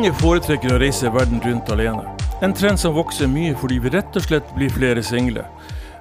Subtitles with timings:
[0.00, 2.14] Mange foretrekker å reise verden rundt alene.
[2.40, 5.42] En trend som vokser mye fordi vi rett og slett blir flere single.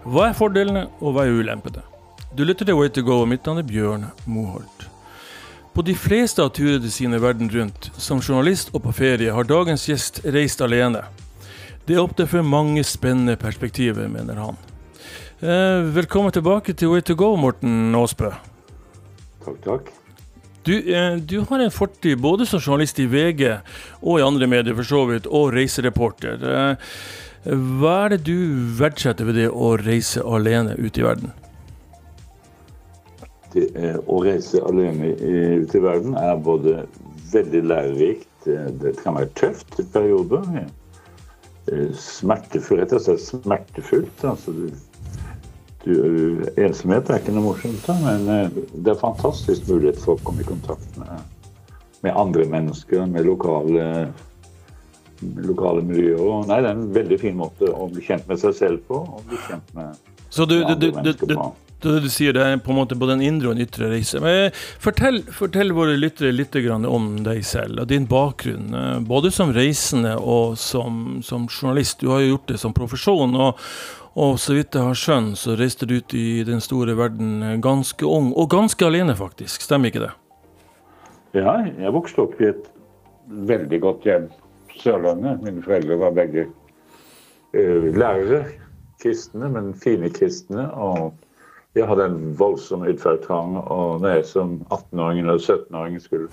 [0.05, 1.83] Hva er fordelene, og hva er ulempene?
[2.32, 4.88] Du lytter til Way to go, og mitt navn er Bjørn Moholt.
[5.75, 9.89] På de fleste av turene sine verden rundt, som journalist og på ferie, har dagens
[9.92, 11.04] gjest reist alene.
[11.84, 14.65] Det åpner for mange spennende perspektiver, mener han.
[15.43, 18.31] Eh, velkommen tilbake til Way to go, Morten Aasbø.
[19.43, 19.98] Takk, takk.
[20.69, 23.47] Du, eh, du, har en fortid både som journalist i VG
[24.04, 26.43] og i andre medier for så vidt, og reisereporter.
[26.45, 26.92] Eh,
[27.79, 28.36] hva er det du
[28.78, 31.32] verdsetter ved det å reise alene ut i verden?
[33.55, 33.66] Det,
[34.05, 35.16] å reise alene
[35.64, 36.83] ut i verden er både
[37.33, 40.45] veldig lærerikt, det kan være tøft i perioder.
[41.97, 44.22] Smertefullt, rett og slett smertefullt.
[44.22, 44.53] Altså,
[45.85, 45.94] du,
[46.59, 50.44] ensomhet er ikke noe morsomt, da, men eh, det er fantastisk mulighet for å komme
[50.44, 51.23] i kontakt med,
[52.03, 53.85] med andre mennesker, med lokale,
[55.22, 56.44] lokale miljøer.
[56.50, 59.25] Nei, det er en veldig fin måte å bli kjent med seg selv på, og
[59.30, 61.50] bli kjent med, Så du, med andre mennesker på.
[61.80, 64.19] Det, du sier, det er på en måte både en indre og en ytre reise.
[64.19, 64.50] Men
[64.83, 68.73] fortell, fortell våre lyttere litt om deg selv og din bakgrunn.
[68.75, 72.02] Eh, både som reisende og som, som journalist.
[72.03, 73.31] Du har jo gjort det som profesjon.
[73.35, 73.55] og
[74.20, 78.03] og så vidt jeg har skjønt, så reiste du ut i den store verden ganske
[78.06, 79.64] ung, og ganske alene, faktisk.
[79.64, 80.12] Stemmer ikke det?
[81.38, 82.67] Ja, jeg vokste opp i et
[83.30, 84.28] veldig godt hjem.
[84.80, 85.44] Sørlandet.
[85.44, 88.44] Mine foreldre var begge uh, lærere.
[89.00, 90.67] Kristne, men fine kristne.
[90.73, 91.14] Og
[91.78, 93.59] jeg hadde en voldsom utferdstrang.
[93.62, 96.31] Og når jeg som 18-åring eller 17-åring skulle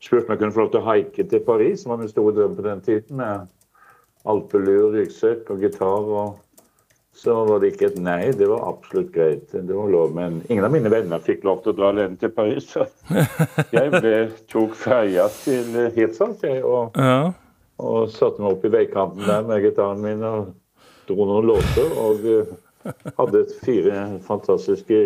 [0.00, 2.36] spurt om jeg kunne få lov til å haike til Paris, som var min store
[2.36, 3.48] drøm på den tiden, med
[4.28, 6.36] alpelur, ryggsekk og gitar og
[7.18, 8.30] så var det ikke et nei.
[8.36, 9.48] Det var absolutt greit.
[9.50, 10.12] Det var lov.
[10.14, 12.68] Men ingen av mine venner fikk lov til å dra alene til Paris.
[12.70, 12.86] Så
[13.74, 14.14] jeg ble,
[14.52, 17.32] tok ferja til Hirtshals og, ja.
[17.82, 20.52] og satte meg opp i veikanten der med gitaren min og
[21.10, 21.90] dro noen låter.
[22.04, 22.54] Og eh,
[23.18, 25.02] hadde fire fantastiske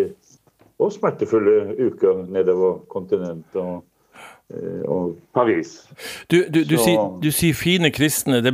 [0.82, 3.56] og smertefulle uker nedover kontinentet.
[3.56, 3.86] og
[4.84, 5.70] og Paris.
[6.28, 8.42] Du, du, du, sier, du, sier, fine kristne.
[8.44, 8.52] Det,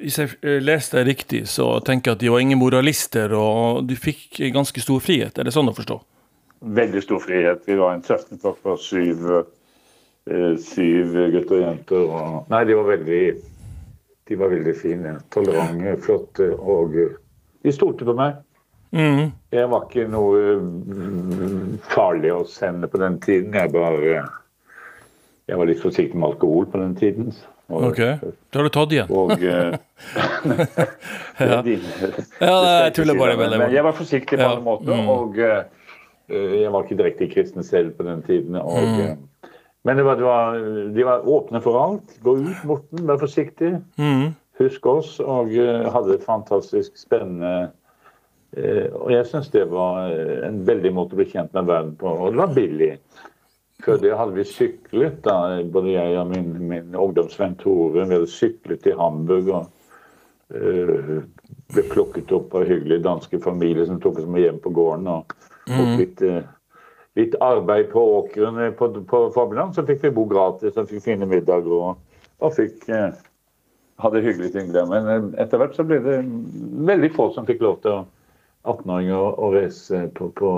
[0.00, 3.92] hvis jeg leser deg riktig, så tenker jeg at de var ingen moralister, og du
[3.98, 5.36] fikk ganske stor frihet.
[5.36, 5.98] Er det sånn å forstå?
[6.64, 7.66] Veldig stor frihet.
[7.68, 9.26] Vi var en søskenflokk på syv,
[10.30, 12.06] eh, syv gutter og jenter.
[12.08, 13.24] Og, nei, de var veldig
[14.28, 15.18] de var veldig fine.
[15.34, 16.96] Tolerante, flotte, og
[17.62, 18.40] de stolte på meg.
[18.94, 19.32] Mm.
[19.52, 20.54] Jeg var ikke noe
[21.90, 23.56] farlig å sende på den tiden.
[23.58, 24.22] Jeg bare
[25.44, 27.34] jeg var litt forsiktig med alkohol på den tiden.
[27.68, 28.00] Og, ok,
[28.52, 29.10] Da har du tatt igjen.
[29.12, 29.76] Og, uh,
[31.50, 31.60] ja.
[31.64, 33.60] ja, jeg tuller bare med det.
[33.60, 34.54] Men jeg var forsiktig på ja.
[34.56, 35.10] en måte, Mm.
[35.12, 35.64] Og uh,
[36.32, 38.56] jeg var ikke direkte kristen selv på den tiden.
[38.56, 39.50] Og, mm.
[39.84, 40.58] Men det var, det var,
[40.96, 42.16] de var åpne for alt.
[42.24, 43.74] Gå ut, Morten, vær forsiktig.
[44.00, 44.32] Mm.
[44.60, 45.18] Husk oss.
[45.20, 47.70] Og uh, hadde et fantastisk spennende
[48.54, 50.12] Og jeg syns det var
[50.46, 52.06] en veldig måte å bli kjent med verden på.
[52.06, 52.92] Og det var billig.
[53.82, 58.04] Før det hadde vi syklet, da, både jeg og min, min ungdomsvenn Tore.
[58.06, 59.64] Vi hadde syklet til Hamburg og
[60.54, 61.18] uh,
[61.74, 65.10] ble plukket opp av hyggelige danske familier som tok oss med hjem på gården.
[65.10, 65.34] og,
[65.66, 65.94] og mm.
[66.00, 66.80] litt, uh,
[67.18, 71.28] litt, arbeid på åkeren på, på formiddagen, så fikk vi bo gratis og fikk fine
[71.28, 71.74] middager.
[71.90, 73.10] Og, og fikk, uh,
[74.00, 74.86] hadde hyggelig ting der.
[74.90, 76.20] Men etter hvert så ble det
[76.88, 78.06] veldig få som fikk lov til
[78.64, 80.54] 18-åringer å reise på, på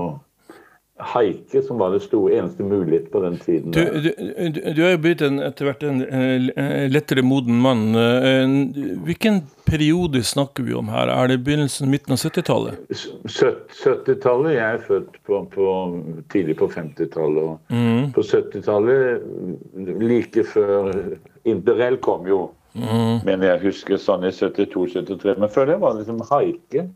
[0.97, 3.73] haike som var det store, eneste mulighet på den tiden.
[3.73, 6.49] Du, du, du er jo blitt en, etter hvert en, en,
[6.89, 7.91] lettere moden mann.
[9.05, 11.13] Hvilken periode snakker vi om her?
[11.13, 12.81] Er det begynnelsen, midten av 70-tallet?
[13.29, 14.53] 70-tallet.
[14.57, 15.71] Jeg er født på, på,
[16.33, 17.65] tidlig på 50-tallet.
[17.69, 18.13] Mm.
[18.17, 19.27] På 70-tallet,
[20.01, 20.93] like før
[21.47, 23.27] Interrail kom jo, mm.
[23.27, 25.37] mener jeg husker sånn i 72-73.
[25.37, 26.89] Men før det var det liksom haike.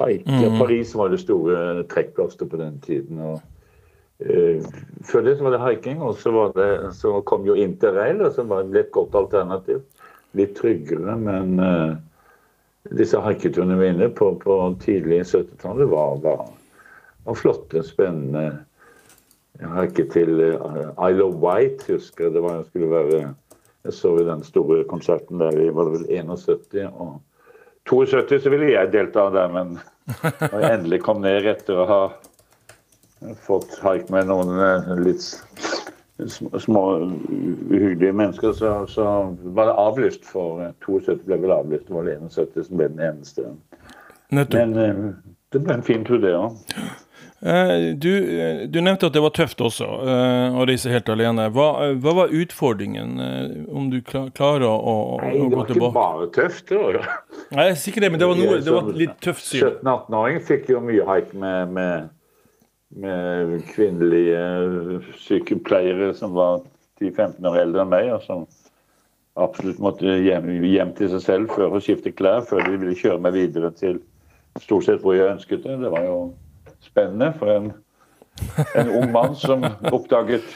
[0.00, 0.58] Haiti mm.
[0.58, 3.20] Paris var det store trekkplaster på den tiden.
[3.20, 3.40] og
[4.24, 4.68] uh,
[5.06, 8.46] Før det så var det haiking, og så, det, så kom jo interrail, og så
[8.48, 9.82] var det et godt alternativ.
[10.38, 11.98] Litt tryggere, men uh,
[12.96, 16.44] disse haiketurene vi inne på på tidlig 70-tallet, var, var,
[17.26, 18.64] var, flotte, spennende.
[19.60, 22.38] Jeg haiket til uh, Isle of White, husker jeg.
[22.38, 23.22] Det var, jeg skulle være
[23.80, 26.74] Jeg så i den store konserten der i var det vel 71.
[26.90, 27.14] og
[27.88, 29.78] 72 så ville jeg delta der, men
[30.50, 32.02] når jeg endelig kom ned etter å ha
[33.44, 35.24] fått haik med noen eh, litt
[36.60, 36.84] små
[37.70, 40.26] uhyggelige mennesker, så, så, var det avlyst.
[40.28, 43.52] For 72 ble vel avlyst, det var det 71 som ble den eneste.
[44.30, 44.58] Nettopp.
[44.60, 45.04] Men eh,
[45.52, 46.58] det ble en fin tur, det òg.
[47.42, 51.46] Eh, du, eh, du, nevnte at det var tøft også eh, å reise helt alene.
[51.54, 53.14] Hva, hva var utfordringen,
[53.72, 55.72] om du klarer å, å, Nei, gå tilbake?
[55.72, 56.66] Det var ikke bare tøft.
[56.68, 56.98] Det var.
[57.56, 59.62] Nei, jeg er sikker det, men det var, noe, det var litt tøft syn.
[59.70, 62.12] 17-18-åring fikk jo mye haik med, med,
[63.06, 64.44] med, kvinnelige
[65.24, 66.60] sykepleiere som var
[67.00, 68.44] 10-15 år eldre enn meg, og som
[69.40, 73.24] absolutt måtte hjem, hjem til seg selv før å skifte klær, før de ville kjøre
[73.24, 74.02] meg videre til
[74.60, 75.80] stort sett hvor jeg ønsket det.
[75.80, 76.20] Det var jo
[76.84, 77.72] spennende for en,
[78.74, 80.46] en ung mann som oppdaget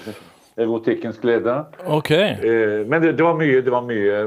[0.56, 1.64] erotikkens glede.
[1.86, 2.36] Okay.
[2.38, 4.24] Eh, men det, det, var mye, det var mye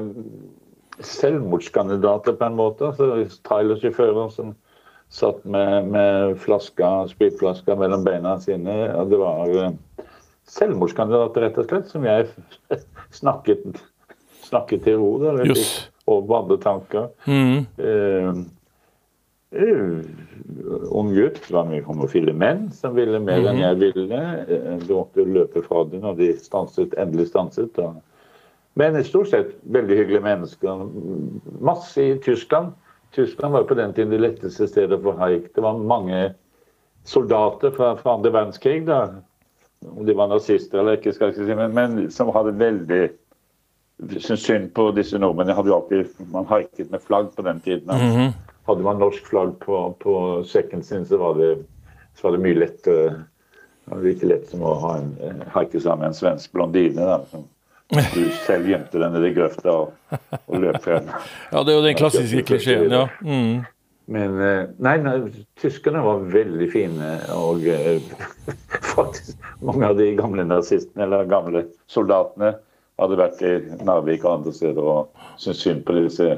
[1.00, 2.92] selvmordskandidater på en måte.
[2.92, 4.56] Altså, Trailersjåfører som
[5.10, 8.76] satt med, med flaska, spritflaska mellom beina sine.
[8.90, 9.70] Ja, Det var uh,
[10.52, 12.28] selvmordskandidater, rett og slett, som jeg
[13.22, 13.80] snakket,
[14.48, 15.14] snakket til ro.
[16.08, 17.10] Og hadde tanker.
[17.28, 17.66] Mm.
[17.80, 18.44] Uh,
[19.52, 21.40] ung gutt.
[21.52, 23.64] Var mye homofile menn som ville mer enn mhm.
[23.64, 24.22] jeg ville.
[24.50, 27.80] Uh, du måtte løpe fra dem og de stanset, endelig stanset.
[28.78, 30.84] Men stort sett veldig hyggelige mennesker.
[31.66, 32.76] Masse i Tyskland.
[33.16, 35.54] Tyskland var på den tiden det letteste stedet for haik.
[35.56, 36.34] Det var mange
[37.08, 39.24] soldater fra, fra andre verdenskrig, da.
[39.88, 43.08] om de var nazister eller ikke, skal jeg ikke si, men, men som hadde veldig
[44.20, 46.04] synd på disse nordmennene.
[46.34, 47.90] Man haiket med flagg på den tiden.
[47.90, 48.06] Altså.
[48.06, 48.34] Mm -hmm.
[48.68, 50.14] Hadde man norsk flagg på, på
[50.48, 51.54] sekken sin, så var, det,
[52.18, 53.12] så var det mye lettere.
[53.86, 55.14] Det var like lett som å ha en,
[55.54, 57.06] haike sammen med en svensk blondine.
[57.08, 57.48] Da, som
[57.88, 61.08] du selv gjemte den nedi grøfta og, og løp frem.
[61.54, 63.08] Ja, det er jo den klassiske klisjeen, ja.
[63.24, 63.64] Mm.
[64.12, 65.16] Men eh, nei, nei,
[65.60, 67.14] tyskerne var veldig fine.
[67.36, 68.04] Og eh,
[68.96, 72.54] faktisk mange av de gamle nazistene eller gamle soldatene
[72.98, 73.56] hadde vært i
[73.86, 76.30] Narvik og andre steder og syntes synd på disse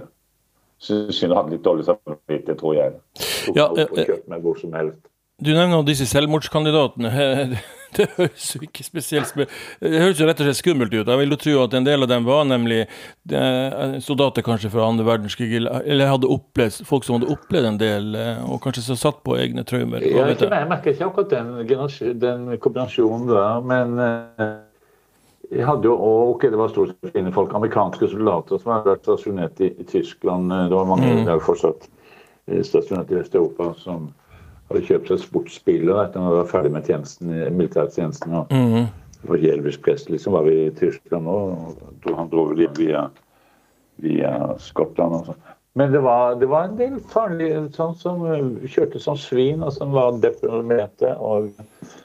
[0.84, 2.98] syns hun hadde litt dårlig samvittighet, tror jeg.
[3.20, 5.02] Tok ja, opp og kjøpt meg hvor som helst.
[5.40, 7.12] Du nevner disse selvmordskandidatene.
[7.90, 11.08] Det høres jo ikke spesielt Det høres jo rett og slett skummelt ut.
[11.08, 14.86] Jeg vil jo tro at en del av dem var nemlig eh, soldater kanskje fra
[14.86, 19.00] andre verdenskrig, eller hadde opplevd, folk som hadde opplevd en del, eh, og kanskje så
[19.08, 20.06] satt på egne traumer.
[20.06, 24.69] Jeg, jeg merker ikke akkurat den, den kombinasjonen der, men uh,
[25.50, 29.08] jeg hadde jo òg det var stort sett fine folk, amerikanske soldater som hadde vært
[29.08, 30.52] stasjonert i, i Tyskland.
[30.52, 31.26] Det var mange mm.
[31.26, 31.88] der fortsatt
[32.48, 34.12] eh, stasjonert i Vest-Europa som
[34.70, 38.36] hadde kjøpt seg sportsbiler etter at de var ferdig med tjenesten, militærtjenesten.
[38.42, 38.90] Og mm.
[39.28, 41.40] Var Elvis Presley liksom, var vi i Tyskland nå.
[42.08, 43.10] Han dro vel via,
[44.00, 45.42] via Skottland og sånn.
[45.78, 48.24] Men det var, det var, en del farlige sånn som
[48.64, 51.12] kjørte som svin, og som var deprimerte.
[51.20, 51.52] Og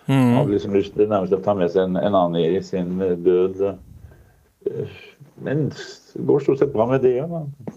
[0.06, 0.35] mm.
[0.37, 3.62] hadde liksom lyst til nærmest å ta med seg en, en annen i sin død.
[5.45, 7.19] Men det går stort sett bra med det.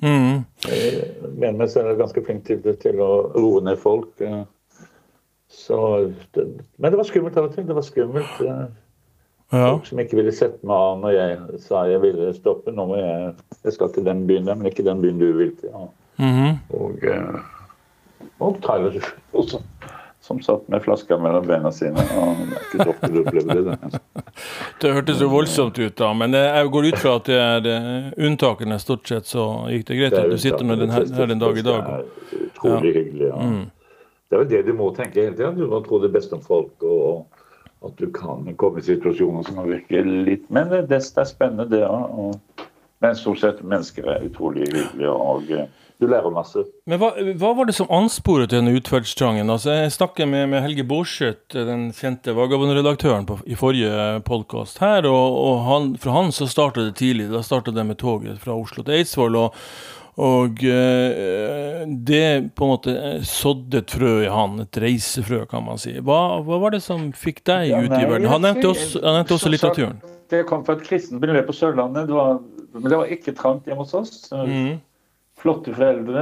[0.02, 0.44] Mm.
[0.68, 1.08] Jeg
[1.38, 4.12] mener meg selv er ganske flink til, til, å roe ned folk.
[5.52, 5.80] Så,
[6.36, 6.46] det,
[6.78, 7.66] men det var skummelt av og til.
[7.68, 8.44] Det var skummelt.
[8.44, 8.58] Ja.
[9.72, 12.74] Folk som ikke ville sette meg av når jeg sa jeg ville stoppe.
[12.76, 13.32] Nå må jeg,
[13.64, 15.72] jeg skal til den byen men ikke den byen du vil til.
[15.72, 15.88] Ja.
[16.18, 16.56] Mm -hmm.
[16.70, 17.40] Og, eh,
[18.40, 19.62] og Tyler også,
[20.28, 22.04] som satt med flaska mellom beina sine.
[22.20, 24.02] Og det er ikke så ofte du opplever det.
[24.82, 28.78] Det hørtes jo voldsomt ut, da, men jeg går ut fra at det er unntakene.
[28.84, 31.58] Stort sett så gikk det greit at du sitter med den her, her en dag
[31.58, 31.90] i dag.
[31.90, 33.00] Det er utrolig ja.
[33.00, 33.32] hyggelig.
[33.32, 33.42] ja.
[33.42, 33.66] Mm.
[34.28, 35.54] Det er vel det du må tenke hele tida.
[35.56, 36.84] Du må tro det beste om folk.
[36.84, 37.26] og
[37.86, 41.84] at du kan komme i situasjoner som virker litt Men det, det er spennende, det
[41.86, 42.40] òg.
[43.00, 45.68] Men stort sett mennesker er utrolig hyggelige, og eh,
[45.98, 46.62] du lærer masse.
[46.90, 47.10] Men hva,
[47.42, 49.50] hva var det som ansporet denne utferdstrangen?
[49.50, 55.38] Altså, jeg snakker med, med Helge Borseth, den kjente Vagabondredaktøren i forrige podkast her, og,
[55.42, 57.32] og han, for han så starta det tidlig.
[57.34, 59.40] Da starta det med toget fra Oslo til Eidsvoll.
[59.46, 59.56] og
[60.18, 62.94] og eh, det på en måte
[63.30, 65.94] sådde et frø i han, et reisefrø, kan man si.
[66.02, 68.26] Hva, hva var det som fikk deg ja, ut i verden?
[68.32, 70.00] Han nevnte også, han nevnte også litteraturen.
[70.34, 72.42] Det kom fra et kristent miljø på Sørlandet, det var,
[72.74, 74.16] men det var ikke trangt hjemme hos oss.
[74.34, 74.80] Mm.
[75.48, 76.22] Flotte foreldre,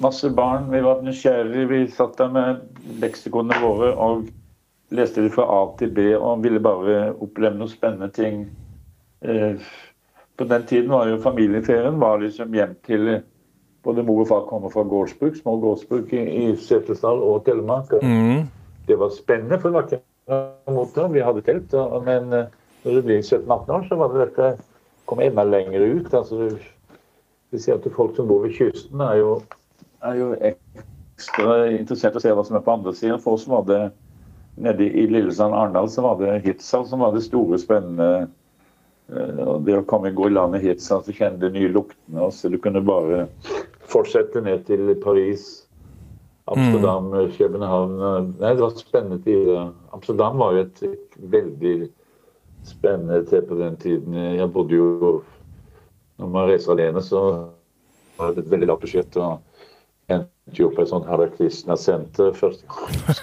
[0.00, 0.70] masse barn.
[0.72, 1.66] Vi var nysgjerrige.
[1.68, 2.62] Vi satt der med
[3.02, 4.22] leksikonene våre og
[4.96, 8.46] leste det fra A til B og ville bare oppleve noen spennende ting.
[9.20, 9.60] Eh,
[10.40, 13.10] på den tiden var jo familieferien var liksom hjem til
[13.84, 17.92] både mor og far kommer fra gårdsbruk, små gårdsbruk i, i Setesdal og Telemark.
[18.00, 18.46] Mm.
[18.88, 21.76] Det var spennende, for det var ikke noe Vi hadde telt.
[22.08, 22.48] Men eh,
[22.86, 24.54] når du blir 17-18 år, så var det dette
[25.04, 26.14] kom enda lenger ut.
[26.14, 26.56] altså
[27.54, 29.34] vi si at Folk som bor ved kysten, er jo,
[30.04, 33.22] er jo ekstra interessert i å se hva som er på andre siden.
[33.22, 33.82] For oss var det
[34.60, 38.26] nede i Lillesand-Arendal så var det Hitzal som var det store, spennende
[39.12, 42.30] Eh, og det å komme gå i landet Hitzal, så kjenne de nye luktene.
[42.32, 43.26] så Du kunne bare
[43.90, 45.66] fortsette ned til Paris
[46.48, 47.94] Amsterdam, København
[48.40, 49.70] Nei, det var spennende tider.
[49.96, 50.82] Amsterdam var jo et
[51.32, 51.76] veldig
[52.64, 54.16] spennende sted på den tiden.
[54.16, 55.14] Jeg bodde jo
[56.20, 57.24] Når man reiser alene, så
[58.18, 59.16] var det et veldig lavt budsjett.
[59.16, 59.42] og
[60.12, 62.66] endte jo på et sånt Hare Krishna-senter første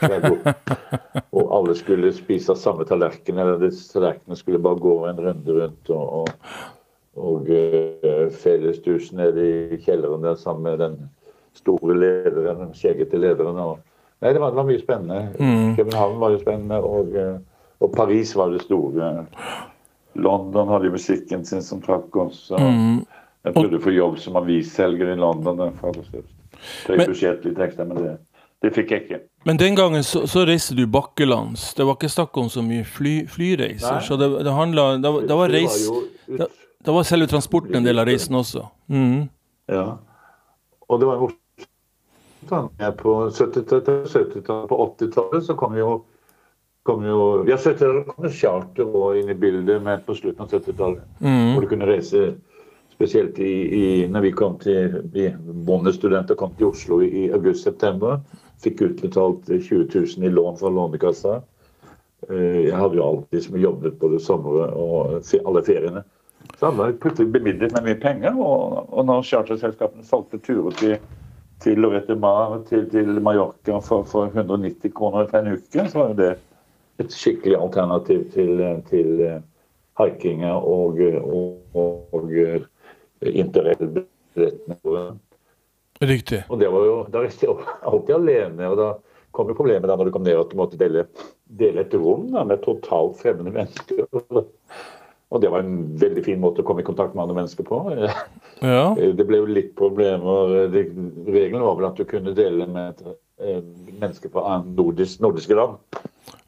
[0.02, 0.40] gang.
[1.38, 5.90] Og alle skulle spise samme tallerken, eller disse tallerkenene skulle bare gå en runde rundt.
[5.90, 6.80] og, og
[7.16, 11.10] og uh, fellesstusen nede i kjelleren der sammen med den
[11.54, 13.58] store lederen, den skjeggete lederen.
[13.60, 13.80] Og,
[14.22, 15.22] nei, det var, det var, mye spennende.
[15.40, 15.76] Mm.
[15.76, 17.36] København var jo spennende, og, uh,
[17.80, 19.12] og, Paris var det store.
[20.14, 22.50] London hadde jo musikken sin som trakk oss.
[22.52, 23.04] Mm.
[23.46, 25.62] Jeg prøvde å få jobb som avisselger i London.
[26.88, 28.18] Budsjett, litt men det,
[28.62, 29.22] det fikk jeg ikke.
[29.50, 31.74] Men den gangen så, så, reiste du bakkelands.
[31.74, 33.98] Det var ikke snakk om så mye fly, flyreiser.
[33.98, 34.06] Nei.
[34.06, 35.88] Så det, det handla da, det, var reis...
[36.28, 36.48] Det,
[36.82, 38.68] da var selve transporten en del av reisen også.
[38.90, 39.30] Mm.
[39.70, 39.98] Ja.
[40.88, 41.32] Og det var jo
[42.98, 46.08] på 70-tallet, på 80-tallet så kom jo, kom
[46.88, 51.04] jo Ja, 70-tallet kom charter inn i bildet men på slutten av 70-tallet.
[51.20, 51.54] Mm.
[51.54, 52.24] Hvor du kunne reise
[52.92, 55.30] spesielt i, i, når vi kom til vi
[55.68, 58.20] bondestudenter kom til Oslo i august-september.
[58.62, 61.40] Fikk utbetalt 20 000 i lån fra Lånekassa.
[62.30, 66.04] Eh, jeg hadde jo alltid jobbet både sommer og alle feriene.
[66.60, 68.38] Så hadde jeg plutselig bemidlet med mye penger.
[68.38, 70.96] Og, og når charterselskapene solgte turer til,
[71.64, 76.14] til Lorette Mar til, til Mallorca for, for, 190 kroner for en uke, så var
[76.14, 76.32] jo det
[77.04, 79.40] et skikkelig alternativ til, til uh,
[80.02, 82.32] hikinger og, og, og
[83.22, 84.78] interrailbillettene.
[86.02, 86.44] Riktig.
[86.50, 88.70] Og det var jo, Da reiste jeg alltid alene.
[88.72, 88.90] og da
[89.36, 91.06] kom jo problemet da når du kom ned at du måtte dele,
[91.62, 94.08] dele et rom da, med totalt fremmede mennesker.
[95.32, 97.84] Og det var en veldig fin måte å komme i kontakt med andre mennesker på.
[98.62, 98.92] Ja.
[98.94, 100.68] Det ble jo litt problemer.
[100.70, 103.00] Regelen var vel at du kunne dele med
[103.42, 103.64] et
[103.96, 105.80] menneske fra nordisk, nordiske land.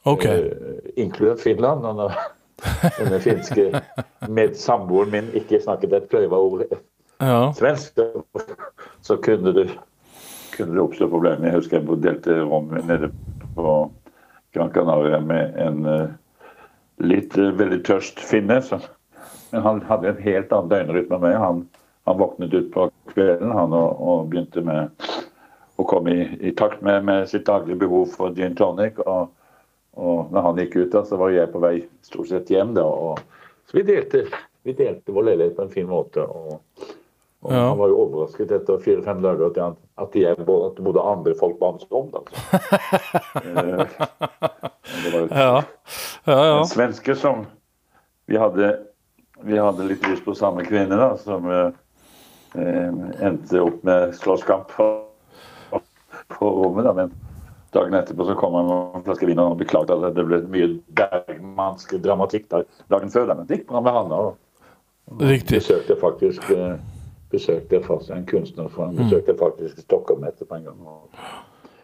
[0.04, 0.50] Okay.
[0.50, 1.86] Uh, inkludert Finland.
[1.86, 2.18] Og når
[3.00, 3.70] denne finske
[4.30, 6.66] med samboeren min ikke snakket et kløyva ord
[7.20, 7.52] ja.
[7.58, 8.00] svensk,
[9.02, 9.68] så kunne det,
[10.56, 11.48] kunne det oppstå problemer.
[11.50, 13.12] Jeg husker jeg delte rom nede
[13.56, 13.78] på
[14.54, 16.10] Gran Canaria med en uh,
[17.02, 18.62] litt uh, veldig tørst finne.
[18.62, 18.80] Så.
[19.52, 21.38] Men han hadde en helt annen døgnrytme enn meg.
[21.42, 21.64] Han,
[22.10, 25.08] han våknet ut på kvelden han, og, og, begynte med
[25.82, 29.00] å komme i, i takt med, med, sitt daglige behov for gin tonic.
[29.08, 29.32] Og,
[29.94, 32.74] og når han gikk ut, da, så var jeg på vei stort sett hjem.
[32.78, 33.22] Da, og,
[33.70, 34.26] så vi delte,
[34.66, 36.26] vi delte vår leilighet på en fin måte.
[36.26, 36.62] og
[37.44, 37.60] og ja.
[37.68, 41.34] Han var jo overrasket etter fire-fem dager at, jeg, at, jeg, at det bodde andre
[41.36, 42.14] folk på hans rom.
[42.16, 42.60] Altså.
[45.04, 45.64] det var ja.
[46.24, 46.54] Ja, ja.
[46.62, 47.44] en svenske som
[48.32, 48.70] vi hadde,
[49.44, 51.76] vi hadde litt lyst på samme kvinne, da, som eh,
[53.28, 54.88] endte opp med slåsskamp på,
[56.38, 56.88] på rommet.
[56.88, 57.12] Da, men
[57.74, 60.70] dagen etterpå så kom han med en flaske vin og beklagde at det ble mye
[60.98, 63.34] bergmansk dramatikk der dagen før.
[63.34, 64.12] Men det gikk bra med han.
[64.12, 64.36] Og,
[65.12, 65.62] og Riktig.
[65.62, 66.75] besøkte faktisk eh,
[67.34, 69.03] besøkte faktisk en kunstner for han mm.
[69.03, 70.84] besøkte faktisk Stockholm etterpå en gang.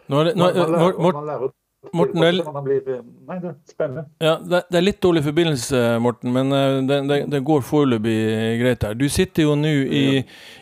[0.09, 1.51] Nå er det, nå, man, man, man, lærer,
[1.93, 3.53] Morten, det, nei, det.
[4.19, 8.15] Ja, det, det, er litt dårlig forbindelse, Morten, men eh, det, det går foreløpig
[8.59, 8.97] greit her.
[8.99, 10.03] Du sitter jo nå i,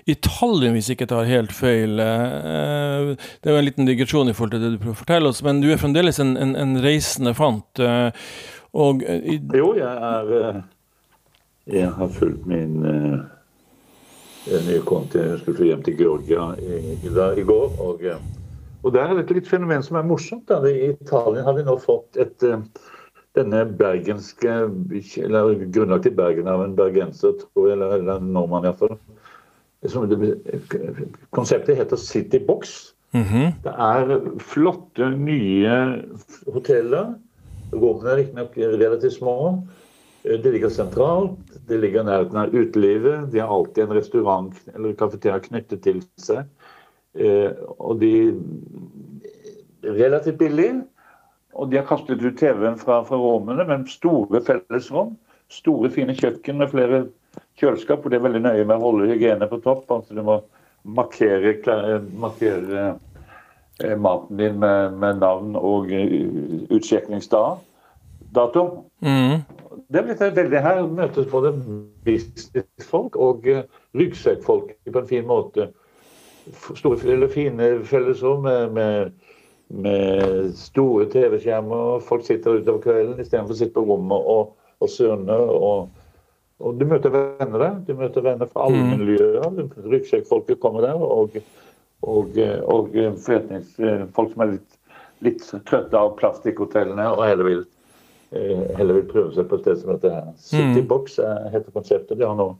[0.06, 1.98] i Tallinn, hvis jeg ikke tar helt feil.
[1.98, 5.42] Eh, det er en liten digresjon i forhold til det du prøver å fortelle oss,
[5.42, 7.82] men du er fremdeles en, en, en reisende fant.
[7.82, 8.30] Eh,
[8.78, 10.64] og, i, jo, jeg er
[11.68, 12.84] Jeg har fulgt min
[14.46, 15.18] nye konti.
[15.18, 17.72] Jeg skulle hjem til Georgia i, i, i går.
[17.82, 18.06] og
[18.88, 20.48] og der er det et litt fenomen som er morsomt.
[20.48, 20.62] Da.
[20.64, 22.62] I Italien har vi nå fått et uh,
[23.38, 24.54] denne bergenske
[25.24, 28.98] eller Grunnlagt i Bergen av en bergenser, tror jeg, eller, eller en nordmann iallfall.
[31.36, 32.94] Konseptet heter City Box.
[33.12, 33.52] Mm -hmm.
[33.64, 36.04] Det er flotte, nye
[36.54, 37.14] hoteller.
[37.74, 39.64] Rommene er riktignok relativt små.
[40.24, 43.32] Det ligger sentralt, det ligger nærheten av utelivet.
[43.32, 46.44] De har alltid en restaurant eller kafeteria knyttet til seg.
[47.18, 48.14] Eh, og de
[49.84, 50.72] relativt billig.
[51.58, 55.16] Og de har kastet ut TV-en fra, fra rommene, men store fellesrom.
[55.50, 57.06] Store, fine kjøkken med flere
[57.60, 58.06] kjøleskap.
[58.06, 59.88] Og det er veldig nøye med å holde hygiene på topp.
[59.92, 60.42] altså Du må
[60.98, 61.56] markere,
[62.20, 62.84] markere
[63.82, 65.90] eh, maten din med, med navn og
[66.70, 67.64] utsjekkingsdag.
[68.38, 69.40] Mm.
[69.88, 71.54] Det er blitt veldig Her møtes både
[72.06, 73.48] businessfolk og
[73.98, 75.70] ryggsekkfolk på en fin måte
[76.76, 79.12] store, eller fine fellesrom med, med,
[79.86, 82.02] med store TV-skjermer.
[82.08, 85.38] Folk sitter utover kvelden istedenfor å sitte på rommet og, og surne.
[85.38, 86.04] Og,
[86.60, 87.80] og, du møter venner der.
[87.88, 88.92] Du møter venner fra alle mm.
[89.04, 89.64] miljøer.
[89.88, 91.00] Ryggsekkfolket kommer der.
[91.02, 91.40] og
[92.06, 92.38] og,
[92.70, 94.76] og forretningsfolk som er litt,
[95.26, 97.64] litt trøtte av plastikkhotellene og heller vil,
[98.78, 100.28] heller vil prøve seg på et sted som dette her.
[100.50, 101.18] Citybox
[101.54, 102.18] heter konseptet.
[102.20, 102.52] De har, nå,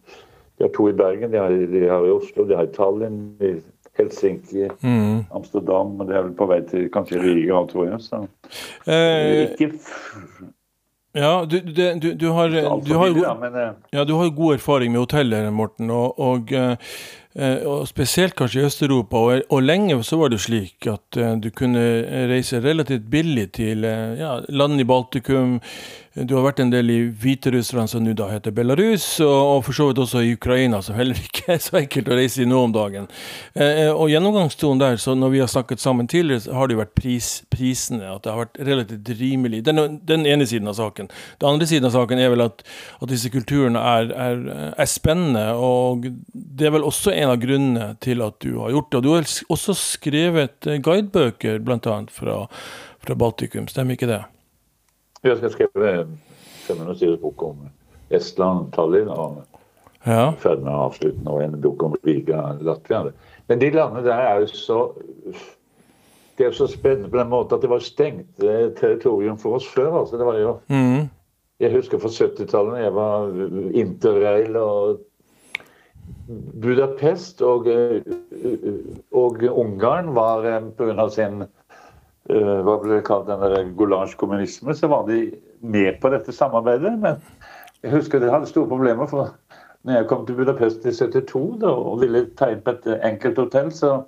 [0.58, 3.20] de har to i Bergen, de har, de har, i Oslo, de har i Tallinn,
[3.38, 3.58] i
[3.98, 5.26] Helsinki, mm.
[5.36, 8.04] Amsterdam, og det er vel på vei til kanskje Riga, tror jeg.
[8.06, 8.22] Så.
[8.86, 9.74] Eh, ikke
[11.18, 12.52] ja, du, du, du, har,
[12.86, 15.90] du, har, eh, ja, du har god erfaring med hoteller, Morten.
[15.90, 19.18] Og, og, eh, og spesielt kanskje i Øst-Europa.
[19.18, 21.82] Og, og, lenge så var det slik at du kunne
[22.30, 25.58] reise relativt billig til ja, land i Baltikum,
[26.26, 29.90] du har vært en del i Hviterussland, som nå da heter Belarus, og, for så
[29.90, 32.74] vidt også i Ukraina, som heller ikke er så enkelt å reise i nå om
[32.74, 33.06] dagen.
[33.54, 36.78] Eh, eh og gjennomgangstonen der, så når vi har snakket sammen tidligere, så har det
[36.78, 38.08] jo vært pris, prisene.
[38.16, 39.62] At det har vært relativt rimelig.
[39.68, 41.12] Den, den, ene siden av saken.
[41.42, 42.64] Den andre siden av saken er vel at,
[42.98, 44.42] at disse kulturene er, er,
[44.74, 48.90] er, spennende, og det er vel også en av grunnene til at du har gjort
[48.92, 49.02] det.
[49.02, 52.00] Og du har også skrevet eh, guidebøker, bl.a.
[52.18, 52.40] Fra,
[53.04, 54.24] fra Baltikum, stemmer ikke det?
[55.24, 56.08] Jeg skal skrive
[56.68, 57.68] 500 siders bok om
[58.14, 59.10] Estland, Tallinn.
[59.10, 59.44] og
[60.06, 60.32] ja.
[60.40, 63.08] ferdig med å avslutte nå en bok om Riga, Latvia.
[63.50, 64.80] Men de landene der er jo så
[66.38, 68.44] det er så spennende på den måten at det var stengt
[68.78, 70.04] territorium for oss før.
[70.04, 71.10] altså det var jo mm.
[71.60, 73.32] Jeg husker fra 70-tallet jeg var
[73.74, 75.00] interrail og
[76.62, 77.66] Budapest og,
[79.12, 81.10] og Ungarn var eh, pga.
[81.10, 81.57] sin Eh,
[82.28, 85.32] hva ble det kalt, den der Golange-kommunisme, så var de
[85.62, 86.94] med på dette samarbeidet.
[87.00, 87.22] Men
[87.84, 89.08] jeg husker de hadde store problemer.
[89.08, 89.32] for
[89.88, 93.38] når jeg kom til Budapest i 72 da, og ville ta inn på et enkelt
[93.40, 94.02] hotell, så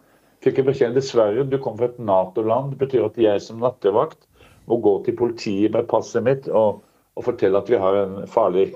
[0.43, 2.73] fikk jeg beskjed dessverre du kom fra et Nato-land.
[2.73, 4.25] Det betyr at jeg som nattevakt
[4.69, 6.81] må gå til politiet med passet mitt og,
[7.15, 8.69] og fortelle at vi har en farlig,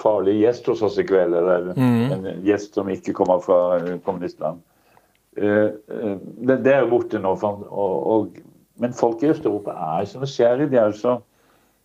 [0.00, 1.36] farlig gjest hos oss i kveld.
[1.36, 2.16] Eller mm.
[2.16, 4.64] en gjest som ikke kommer fra kommunistland.
[5.38, 7.36] Uh, uh, det, det, er borte nå.
[7.36, 8.40] og, og
[8.80, 10.70] men folk i Øst-Europa er så nysgjerrige.
[10.72, 11.18] De er så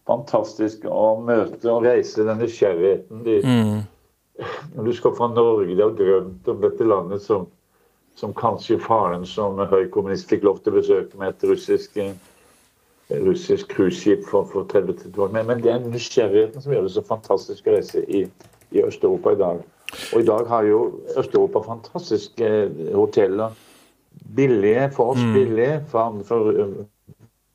[0.07, 3.23] fantastiske å møte og reise den nysgjerrigheten.
[3.25, 4.45] De, mm.
[4.75, 7.49] Når du skal fra Norge, de har drømt om dette landet som,
[8.15, 11.99] som kanskje faren som høykommunist fikk lov til å besøke med et russisk
[13.09, 15.29] russisk cruiseskip for, for 30 år.
[15.29, 18.23] Men, men det er nysgjerrigheten som gjør det så fantastisk å reise i,
[18.73, 19.61] i Øst-Europa i dag.
[20.13, 20.79] Og i dag har jo
[21.13, 22.49] Øst-Europa fantastiske
[22.95, 23.53] hoteller
[24.35, 25.33] billige for oss, mm.
[25.33, 26.85] billige for, for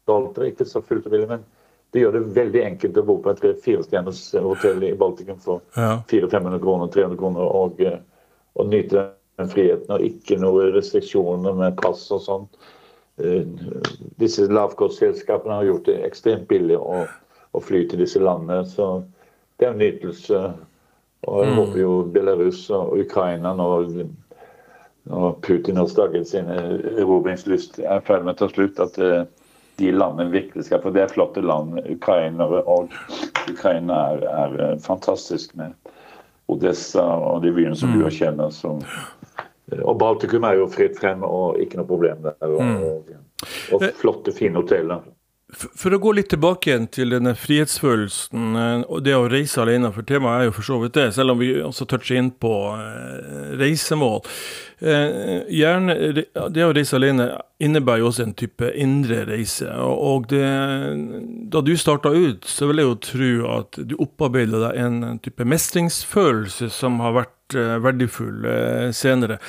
[0.07, 1.45] Balter, ikke så fullt og billig, men
[1.91, 5.97] det gjør det veldig enkelt å bo på et firestjerners hotell i Baltikum for ja.
[6.11, 7.99] 400-500 kroner, 300 kroner, og, eh,
[8.55, 9.09] og, nyte
[9.41, 12.47] den friheten og ikke noen restriksjoner med pass og sånn.
[13.21, 13.45] Uh,
[14.21, 17.03] disse lavkostselskapene har gjort det ekstremt billig å,
[17.53, 19.03] å, fly til disse landene, så
[19.61, 20.41] det er en nytelse.
[21.29, 21.59] Og jeg mm.
[21.59, 23.67] håper jo Belarus og Ukraina nå
[25.09, 29.23] når Putin har stagget sin erobringslyst er ferdig med å ta slutt, at eh,
[29.81, 31.79] de landene virkelig skal For det er flotte land.
[31.89, 32.93] Ukraina og
[33.49, 35.73] Ukraina er, er eh, fantastisk med
[36.51, 37.97] Odessa og de byene som mm.
[37.97, 38.53] du har kjenner.
[38.55, 38.83] Som,
[39.73, 42.37] eh, og Baltikum er jo fritt frem og ikke noe problem der.
[42.51, 42.85] Og, mm.
[42.91, 43.17] og,
[43.79, 45.07] og flotte, fine hoteller.
[45.51, 49.91] For å gå litt tilbake igjen til denne frihetsfølelsen eh, og det å reise alene,
[49.95, 52.53] for temaet er jo for så vidt det, selv om vi også toucher inn på
[52.77, 54.21] eh, reisemål.
[54.81, 55.97] Eh, gjerne,
[56.55, 57.27] det å reise alene
[57.61, 59.69] innebærer jo også en type indre reise.
[59.81, 60.47] Og det,
[61.53, 65.45] da du starta ut, så vil jeg jo tro at du opparbeida deg en type
[65.49, 68.47] mestringsfølelse som har vært verdifull
[68.97, 69.41] senere.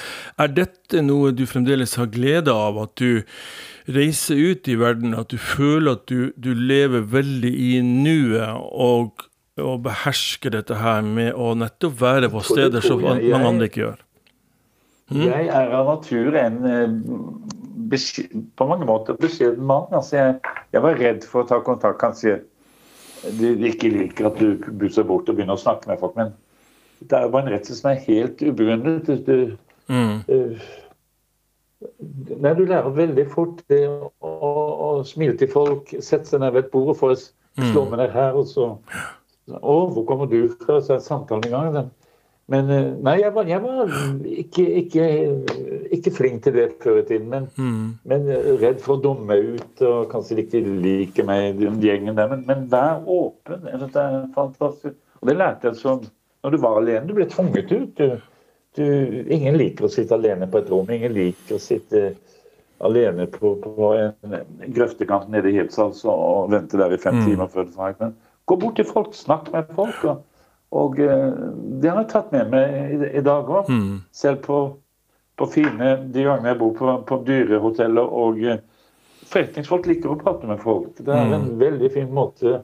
[0.42, 2.80] Er dette noe du fremdeles har glede av?
[2.82, 3.22] at du
[3.90, 9.26] reiser ut i verden, at du føler at du, du lever veldig i nuet og,
[9.60, 14.06] og, behersker dette her med å nettopp være på steder som mange andre ikke gjør?
[15.12, 15.26] Mm?
[15.26, 16.94] Jeg er av natur en eh,
[18.56, 19.90] på mange måter beskjeden mann.
[19.92, 20.38] Altså jeg,
[20.72, 22.00] jeg, var redd for å ta kontakt.
[22.00, 22.38] Kanskje
[23.38, 26.32] de ikke liker at du busser bort og begynner å snakke med folk, men
[27.10, 29.10] det er jo bare en redsel som er helt ubegrunnet.
[29.28, 30.18] Du, mm.
[30.30, 30.70] uh,
[32.42, 34.52] Nei, Du lærer veldig fort det å, å,
[34.86, 38.14] å smile til folk, sette seg ned ved et bord og få slå med deg
[38.14, 38.38] her.
[38.38, 38.76] og så
[39.50, 40.78] Å, hvor kommer du fra?
[40.82, 41.90] Så er samtalen i gang.
[42.52, 43.92] Men eh, nei, jeg var, jeg var
[44.28, 45.04] ikke, ikke,
[45.96, 47.30] ikke, flink til det før i tiden.
[47.32, 47.84] Men, mm.
[48.12, 48.30] men,
[48.62, 52.30] redd for å dumme ut, og kanskje de ikke liker meg, den gjengen der.
[52.34, 53.66] Men, men vær åpen.
[53.66, 54.96] Det.
[55.22, 56.06] Og det lærte jeg sånn
[56.44, 57.06] når du var alene.
[57.08, 57.98] Du ble tvunget ut.
[57.98, 58.18] Du,
[58.78, 58.86] du,
[59.34, 60.90] ingen liker å sitte alene på et rom.
[60.92, 62.12] Ingen liker å sitte
[62.82, 67.26] alene på, på en, en grøftekant nede i Hirtshals og vente der i fem mm.
[67.30, 68.16] timer før du får Men
[68.50, 70.02] gå bort til folk, snakk med folk.
[70.10, 70.24] Og,
[70.82, 71.28] og eh,
[71.82, 73.70] det har jeg tatt med meg i, i dag òg.
[73.70, 74.02] Mm.
[74.16, 74.64] Selv på,
[75.38, 78.62] på fine De gangene jeg bor på, på dyrehoteller og eh,
[79.32, 80.98] Forretningsfolk liker å prate med folk.
[80.98, 81.60] Det er en mm.
[81.62, 82.58] veldig fin måte.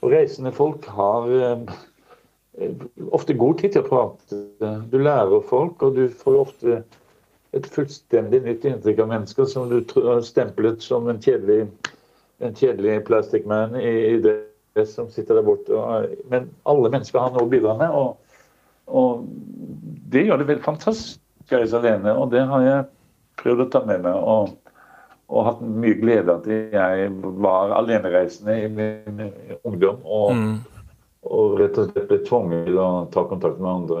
[0.00, 1.74] Og reisende folk har eh,
[3.10, 4.40] ofte god tid til å prate.
[4.90, 6.80] Du lærer folk, og du får ofte
[7.56, 9.80] et fullstendig nytt inntrykk av mennesker som du
[10.26, 11.64] stemplet som en kjedelig,
[12.40, 15.78] en kjedelig plastikkmann i, det som sitter der borte.
[16.30, 17.90] Men alle mennesker har noe å bidra med.
[17.90, 18.16] og
[18.90, 19.26] og
[20.10, 22.88] det gjør det veldig fantastisk alene, og det har jeg
[23.38, 24.16] prøvd å ta med meg.
[24.18, 24.56] Og,
[25.30, 27.12] og hatt mye glede av at jeg
[27.44, 29.30] var alenereisende i min
[29.62, 30.02] ungdom.
[30.02, 30.79] og mm
[31.30, 34.00] og rett og slett ble tvunget til å ta kontakt med andre.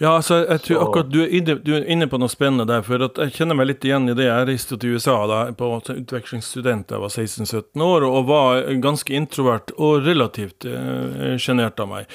[0.00, 2.84] Ja, altså, jeg tror akkurat du er, inne, du er inne på noe spennende der.
[2.86, 4.28] For jeg kjenner meg litt igjen i det.
[4.30, 9.16] Jeg reiste til USA da, på utvekslingsstudent da jeg var 16-17 år, og var ganske
[9.16, 12.08] introvert og relativt eh, av meg.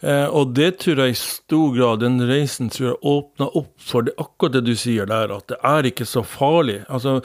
[0.00, 4.06] Eh, og det tror jeg i stor grad, den reisen tror jeg åpna opp for
[4.06, 6.82] det, akkurat det du sier der, at det er ikke så farlig.
[6.86, 7.18] Altså,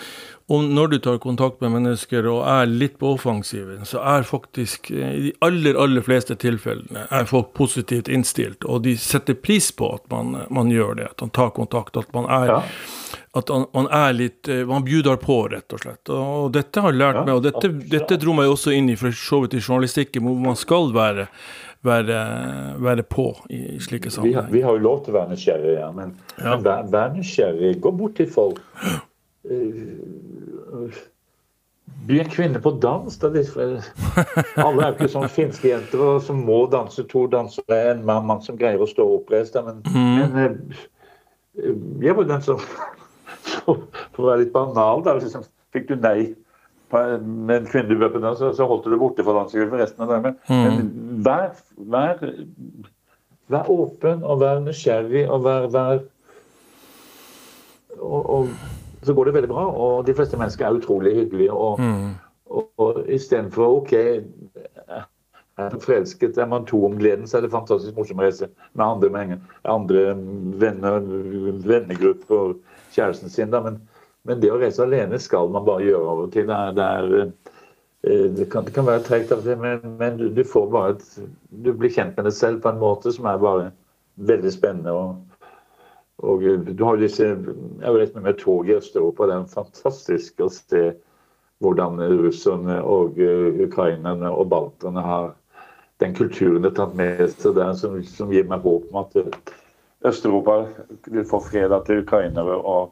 [0.51, 4.89] og når du tar kontakt med mennesker og er litt på offensiven, så er faktisk
[4.91, 9.71] eh, i de aller aller fleste tilfellene er folk positivt innstilt, og de setter pris
[9.71, 12.59] på at man, man gjør det, at man tar kontakt, at man er ja.
[13.33, 16.09] At man er litt eh, Man bjuder på, rett og slett.
[16.13, 19.13] Og dette har lært ja, meg, og dette, dette, dro meg også inn i for
[19.17, 21.25] så vidt i journalistikken, hvor man skal være,
[21.85, 22.19] være,
[22.81, 24.51] være på i slike sammenhenger.
[24.51, 26.59] Vi, vi, har jo lov til å være nysgjerrige, ja, men, ja.
[26.59, 27.73] men vær nysgjerrig.
[27.81, 28.61] Gå bort til folk.
[32.07, 33.17] By kvinner på dans.
[33.19, 33.27] Da.
[34.65, 38.43] Alle er jo ikke sånn finske jenter som må danse to dansere, en mann, mann
[38.43, 39.55] som greier å stå oppreist.
[39.55, 40.35] Men, mm.
[40.35, 40.57] men
[41.59, 42.63] eh, jeg var den som
[43.63, 45.43] For å være litt banal, da, liksom,
[45.75, 46.33] fikk du nei
[46.93, 50.03] med en kvinne du bør på dans, så, holdt du deg borte fra dansegulvet resten
[50.05, 50.35] av dagen.
[50.45, 50.63] Mm.
[50.63, 51.55] Men vær,
[51.95, 52.21] vær,
[53.49, 56.03] vær, åpen og vær nysgjerrig og vær, vær
[57.97, 58.53] og, og
[59.05, 59.65] så går det veldig bra.
[59.71, 61.53] Og de fleste mennesker er utrolig hyggelige.
[61.53, 62.13] Og, mm.
[62.45, 63.93] og, og istedenfor OK,
[65.57, 68.49] er man forelsket, er man to om gleden, så er det fantastisk morsomt å reise
[68.73, 70.05] med andre, med andre
[70.61, 71.03] venner,
[71.67, 72.55] vennegrupper,
[72.95, 73.51] kjæresten sin.
[73.53, 73.61] Da.
[73.61, 73.77] Men,
[74.25, 76.49] men, det å reise alene skal man bare gjøre av og til.
[76.49, 77.59] Det, er, det, er,
[78.07, 80.71] eh, det, kan, det kan, være tregt av og til, men, men du, du, får
[80.73, 81.05] bare et,
[81.65, 83.69] du blir kjent med deg selv på en måte som er bare
[84.33, 84.93] veldig spennende.
[84.93, 85.32] og
[86.21, 89.27] og eh, du har disse, Jeg har reist med tog i Øst-Europa.
[89.27, 90.83] Det er fantastisk å se
[91.63, 95.31] hvordan russerne og eh, ukrainerne og balterne har
[96.01, 99.15] den kulturen de har tatt med seg der, som, som gir meg håp om at
[99.21, 99.53] eh,
[100.03, 100.65] Øst-Europa
[101.07, 102.91] vil få fred, at ukrainere og,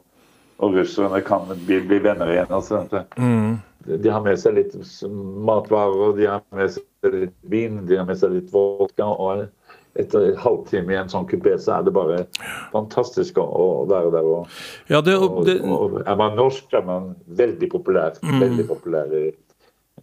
[0.58, 2.48] og russerne kan bli, bli, venner igjen.
[2.48, 2.86] Altså.
[3.18, 3.58] Mm.
[3.84, 4.76] De har med seg litt
[5.44, 9.10] matvarer, de har med seg litt vin, de har med seg litt vodka.
[9.12, 9.44] og
[10.00, 12.22] etter en halvtime i en sånn kupé, så er det bare
[12.72, 14.28] fantastisk å, å være der.
[14.38, 15.16] Og, ja, det,
[15.48, 18.16] det, og, og er man norsk, er man veldig populær.
[18.24, 18.38] Mm.
[18.40, 19.26] Veldig populær i,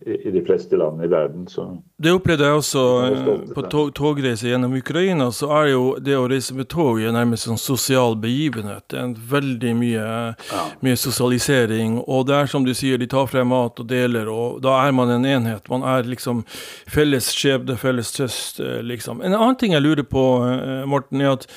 [0.05, 1.47] i de fleste land i verden.
[1.47, 1.83] Så.
[1.97, 5.27] Det opplevde jeg også eh, på tog, togreise gjennom Ukraina.
[5.35, 8.85] Så er jo det å reise med tog er nærmest en sosial begivenhet.
[8.91, 10.05] Det er veldig mye,
[10.51, 10.61] ja.
[10.85, 11.97] mye, sosialisering.
[12.05, 14.95] Og det er som du sier, de tar frem mat og deler, og da er
[14.95, 15.67] man en enhet.
[15.71, 16.45] Man er liksom
[16.87, 19.19] felles skjebne, felles trøst, eh, liksom.
[19.19, 21.49] En annen ting jeg lurer på, eh, Morten, er at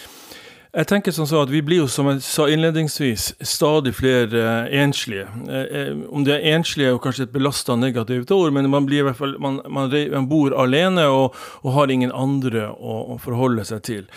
[0.72, 4.78] jeg tenker sånn så at Vi blir jo, som jeg sa innledningsvis, stadig flere eh,
[4.80, 5.26] enslige.
[5.52, 9.06] Eh, om det er enslige jo kanskje et belasta negativt ord, men man, blir i
[9.10, 13.66] hvert fall, man, man, man bor alene og, og, har ingen andre å, å, forholde
[13.68, 14.08] seg til.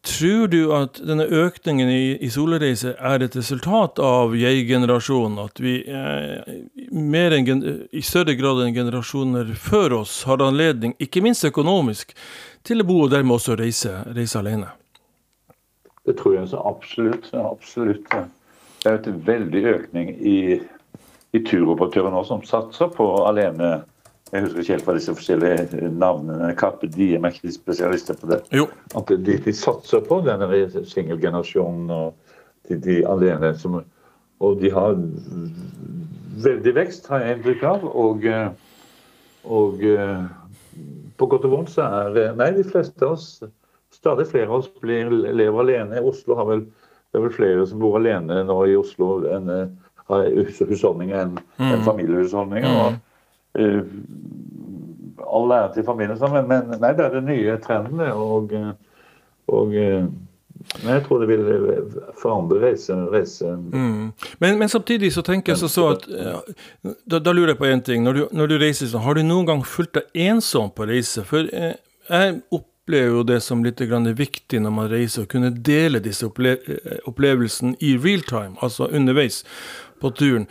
[0.00, 5.36] Tror du at denne økningen i, i solreise er et resultat av jeg-generasjonen?
[5.44, 6.40] At vi eh,
[6.88, 12.16] en, i større grad enn generasjoner før oss har anledning, ikke minst økonomisk,
[12.64, 14.79] til å bo og dermed også reise, reise alene?
[16.10, 17.28] Det tror jeg så absolutt.
[17.34, 18.08] absolutt.
[18.82, 20.38] Det er jo en veldig økning i,
[21.30, 23.68] i turoperatører nå som satser på alene.
[24.32, 28.40] Jeg husker ikke helt hva disse forskjellige navnene Kappe de er ikke spesialister på det.
[28.54, 28.66] Jo.
[28.98, 30.50] At de, de, satser på denne
[30.90, 32.34] singelgenerasjonen og
[32.66, 33.52] de, de alene.
[33.62, 33.78] Som,
[34.42, 34.98] og de har
[36.42, 37.86] veldig vekst, har jeg inntrykk av.
[37.86, 38.26] Og,
[39.46, 39.86] og
[41.22, 43.30] på godt og vondt så er Nei, de fleste av oss
[44.00, 46.02] stadig flere av oss blir, lever alene.
[46.04, 46.64] Oslo har vel,
[47.10, 49.66] det er vel flere som bor alene nå i Oslo enn eh,
[50.10, 50.26] har
[50.66, 52.70] husholdninger enn en familiehusholdninger.
[52.74, 52.80] Mm.
[52.80, 52.92] Og,
[53.60, 53.82] uh,
[55.30, 58.00] all ære til familien, men, men nei, det er den nye trenden.
[58.10, 58.50] Og,
[59.54, 59.76] og
[60.84, 61.46] men jeg tror det vil
[62.20, 62.94] forandre reise...
[63.12, 63.48] reise.
[63.72, 64.10] Mm.
[64.38, 66.04] Men, men, samtidig så tenker jeg så, så at
[67.08, 68.04] da, da, lurer jeg på én ting.
[68.04, 71.24] Når du, når du reiser, sånn, har du noen gang følt deg ensom på reise?
[71.28, 71.78] For eh,
[72.10, 76.26] jeg opp, opplever jo det som litt viktig når man reiser, å kunne dele disse
[76.26, 76.56] opple
[77.06, 79.44] opplevelsene i real time, altså underveis
[80.00, 80.48] på turen.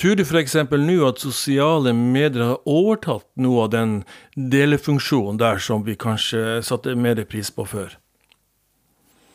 [0.00, 0.54] Tror du f.eks.
[0.56, 4.04] nå at sosiale medier har overtatt noe av den
[4.36, 7.98] delefunksjonen der som vi kanskje satte mer pris på før?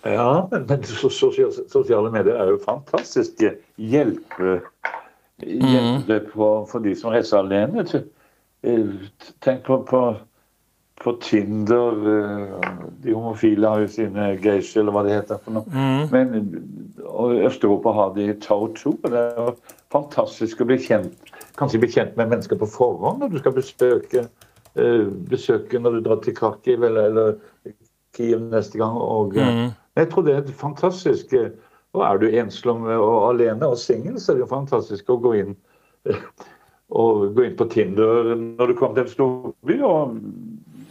[0.01, 4.61] Ja, men, sosiale medier er jo fantastiske hjelpe,
[5.43, 6.31] hjelpe mm.
[6.33, 7.85] på, for de som reiser alene.
[9.45, 10.01] Tenk på, på,
[11.03, 11.97] på, Tinder.
[13.03, 15.41] De homofile har jo sine geisher, eller hva det heter.
[15.45, 15.69] for noe.
[15.71, 16.11] Mm.
[16.11, 18.97] Men og Øst-Europa har de Tau2.
[19.07, 19.55] Det er jo
[19.93, 24.27] fantastisk å bli kjent, kanskje bli kjent med mennesker på forhånd når du skal besøke,
[25.31, 27.77] besøke når du drar til Kharkiv eller, eller
[28.17, 28.97] Kiev neste gang.
[28.97, 31.33] og mm jeg tror det er fantastisk.
[31.95, 35.33] Og er du enslom og alene og singel, så er det jo fantastisk å gå
[35.39, 35.55] inn,
[37.01, 39.79] og gå inn på Tinder når du kommer til en storby.
[39.87, 40.17] Og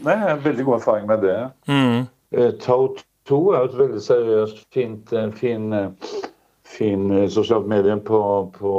[0.06, 1.36] nei, jeg har veldig god erfaring med det.
[1.70, 2.06] Mm.
[2.36, 6.16] Eh, Tau2 er et veldig seriøst, fint, eh, fin, eh,
[6.66, 8.20] fin sosialt medie på,
[8.56, 8.72] på,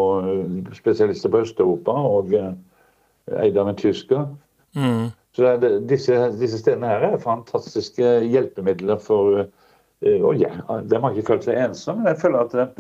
[0.76, 4.28] spesialister på Øst-Europa og eid av en tysker.
[4.76, 5.08] Mm.
[5.36, 9.48] Så det, disse, disse, stedene her er fantastiske hjelpemidler for
[9.98, 10.52] og ja,
[10.86, 12.76] de har ikke følt seg ensom, men jeg føler at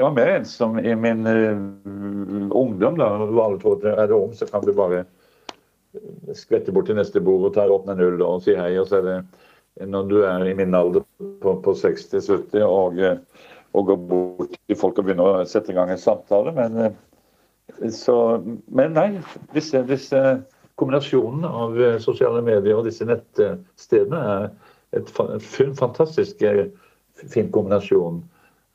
[0.00, 2.96] jeg var mer ensom i min uh, ungdom.
[2.96, 5.02] da, Alle tror er det ung, så kan du bare
[6.38, 8.74] skvette bort til neste bord og tar opp en null og sier hei.
[8.78, 11.04] og så er det Når du er i min alder
[11.42, 12.98] på, på 60-70 og,
[13.72, 16.52] og, går bort til folk og begynner å sette i gang en samtale.
[16.52, 16.96] Men,
[17.94, 19.22] så, men nei,
[19.54, 20.20] disse, disse
[20.74, 24.50] kombinasjonene av sosiale medier og disse nettstedene er
[24.96, 26.66] et, en fantastisk eh,
[27.28, 28.20] fin kombinasjon.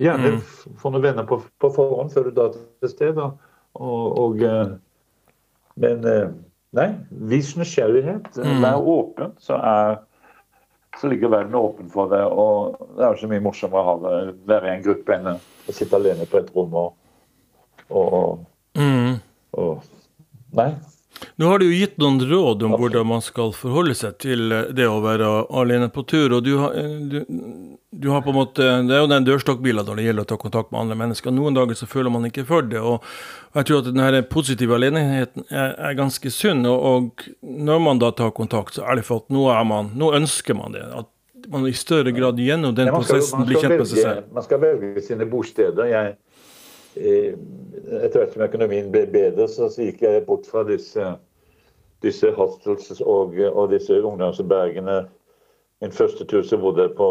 [0.01, 0.41] Gjerne mm.
[0.79, 3.29] få noen venner på, på, forhånd før du drar til stedet.
[3.75, 4.75] Og, og, eh,
[5.81, 6.27] men eh,
[6.75, 6.89] nei,
[7.31, 8.29] vis nysgjerrighet.
[8.37, 8.59] Mm.
[8.63, 9.97] Vær åpen, så, er,
[10.99, 12.23] så ligger verden åpen for det.
[12.25, 15.31] Og det er jo så mye morsommere å ha det, være i en gruppe enn
[15.35, 16.97] å sitte alene på et rom og,
[17.89, 18.43] og,
[18.79, 19.15] mm.
[19.61, 19.91] og
[20.55, 20.69] Nei.
[21.35, 24.69] Nå har du jo gitt noen råd om hvordan man skal forholde seg til eh,
[24.75, 26.37] det å være alene på tur.
[26.37, 27.19] og Du har, eh, du,
[28.01, 30.37] du har på en måte, Det er jo den dørstokkbila når det gjelder å ta
[30.41, 31.31] kontakt med andre mennesker.
[31.31, 32.79] Noen dager så føler man ikke for det.
[32.79, 33.03] og
[33.55, 36.65] Jeg tror at denne positive alenigheten er, er ganske sunn.
[36.69, 40.11] Og, når man da tar kontakt, så er det for at nå, er man, nå
[40.19, 40.83] ønsker man det.
[40.83, 41.11] at
[41.49, 44.29] man i større grad gjennom den skal, prosessen blir kjent med seg selv.
[44.33, 45.91] Man skal velge sine bosteder.
[45.91, 46.15] Jeg
[46.95, 51.15] etter hvert som økonomien ble bedre, så gikk jeg bort fra disse,
[52.05, 55.03] disse hostels og, og disse ungdomsbergene.
[55.83, 57.09] Min første tur så bodde jeg på,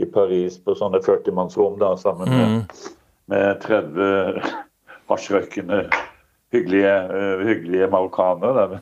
[0.00, 2.96] i Paris på sånne 40-mannsrom sammen med, mm.
[3.32, 4.40] med 30
[5.12, 5.84] hasjrøykende
[6.54, 8.80] hyggelige, uh, hyggelige marokkanere.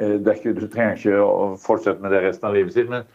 [0.00, 2.90] Uh, du trenger ikke å fortsette med det resten av livet sitt.
[2.92, 3.06] Men,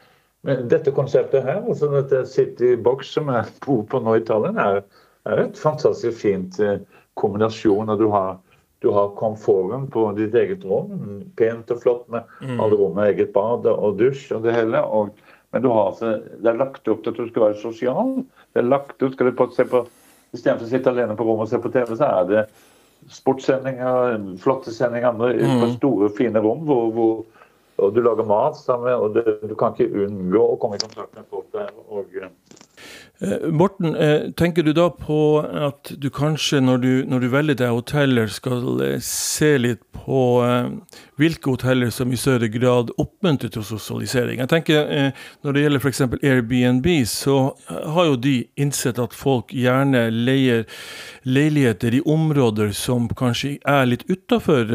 [0.48, 4.58] men dette konseptet her, altså dette City Box som jeg bor på nå i Italien,
[4.62, 4.84] er
[5.30, 6.80] er et fantastisk fint eh,
[7.20, 7.90] kombinasjon.
[7.90, 8.38] og du har,
[8.82, 11.22] du har komforten på ditt eget rom.
[11.38, 12.58] Pent og flott med mm.
[12.60, 14.82] alle rom med eget bad og dusj og det hele.
[14.82, 15.14] Og,
[15.52, 18.14] men har, altså, det er lagt opp til at du skal være sosial.
[18.54, 19.86] Det er lagt opp, skal du på, se på,
[20.32, 22.42] Istedenfor å sitte alene på rommet og se på TV, så er det
[23.12, 25.58] sportssendinger, flotte sendinger mm.
[25.60, 30.06] på store, fine rom hvor, hvor du lager mat sammen, og det, du kan ikke
[30.06, 31.74] unngå å komme i kontakt med folk der.
[31.90, 32.08] og
[33.52, 35.16] Morten, eh, tenker du da på
[35.46, 40.22] at du kanskje når du, når du velger deg hoteller, skal eh, se litt på
[41.22, 44.40] hvilke hoteller som i større grad oppmuntrer til sosialisering?
[44.42, 45.12] Jeg tenker
[45.46, 46.02] Når det gjelder f.eks.
[46.26, 47.36] Airbnb, så
[47.70, 50.66] har jo de innsett at folk gjerne leier
[51.22, 54.66] leiligheter i områder som kanskje er litt utafor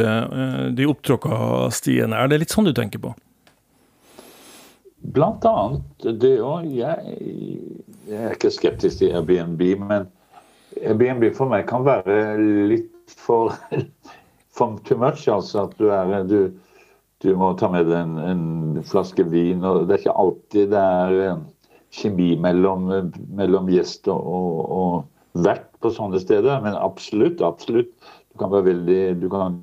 [0.71, 2.15] de opptråkka stiene.
[2.15, 3.17] Er det litt sånn du tenker på?
[5.15, 6.71] Blant annet det òg.
[6.71, 7.76] Jeg,
[8.07, 10.07] jeg, er ikke skeptisk til Airbnb, men
[10.83, 12.37] Airbnb for meg kan være
[12.71, 13.55] litt for,
[14.57, 15.27] for too much.
[15.33, 16.53] Altså at du, er, du,
[17.25, 18.47] du må ta med deg en, en,
[18.87, 19.65] flaske vin.
[19.65, 21.43] og Det er ikke alltid det er
[21.97, 22.91] kjemi mellom,
[23.39, 26.63] mellom gjest og, og, og vert på sånne steder.
[26.65, 27.93] Men absolutt, absolutt.
[28.33, 29.61] Du kan være veldig du kan,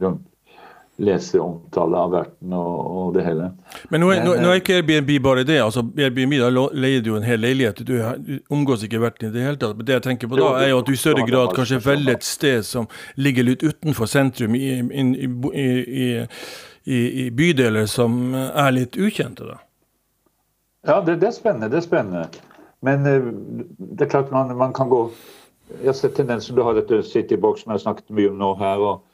[0.98, 3.48] lese omtale av verten og, og, det hele.
[3.90, 5.58] Men nå er, nå, nå er, ikke Airbnb bare det.
[5.64, 7.82] altså Airbnb da leier du en hel leilighet.
[7.88, 9.76] Du, du omgås ikke verten i det hele tatt.
[9.80, 12.20] Men det jeg tenker på da, er jo at du i større grad kanskje velger
[12.20, 16.10] et sted som ligger litt utenfor sentrum, i, i,
[16.86, 19.62] i, i bydeler som er litt ukjente, da.
[20.84, 21.72] Ja, det, det, er spennende.
[21.72, 22.28] Det er spennende.
[22.84, 23.32] Men uh,
[23.98, 25.08] det er klart man, man kan gå
[25.80, 26.54] Jeg har sett tendenser.
[26.54, 28.84] Du har dette Citybox som jeg har snakket mye om nå her.
[28.84, 29.13] og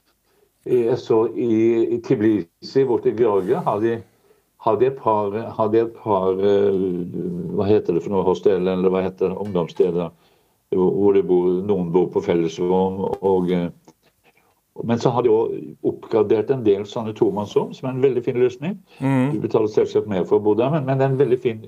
[0.99, 3.99] så i, Tiblisi borte i Georgia har de
[4.59, 8.25] hadde et par, hadde et par Hva heter det for noe?
[8.27, 9.37] Hostel, eller hva heter det?
[9.39, 10.09] Ungdomssteder.
[10.75, 12.99] Hvor bor, noen bor på fellesrom.
[13.21, 13.53] og
[14.83, 15.55] men så har de òg
[15.89, 18.77] oppgradert en del sånne tomannsrom, som er en veldig fin løsning.
[19.03, 19.33] Mm.
[19.33, 21.65] Du betaler selvsagt mer for å bo der, men, men det er en veldig fin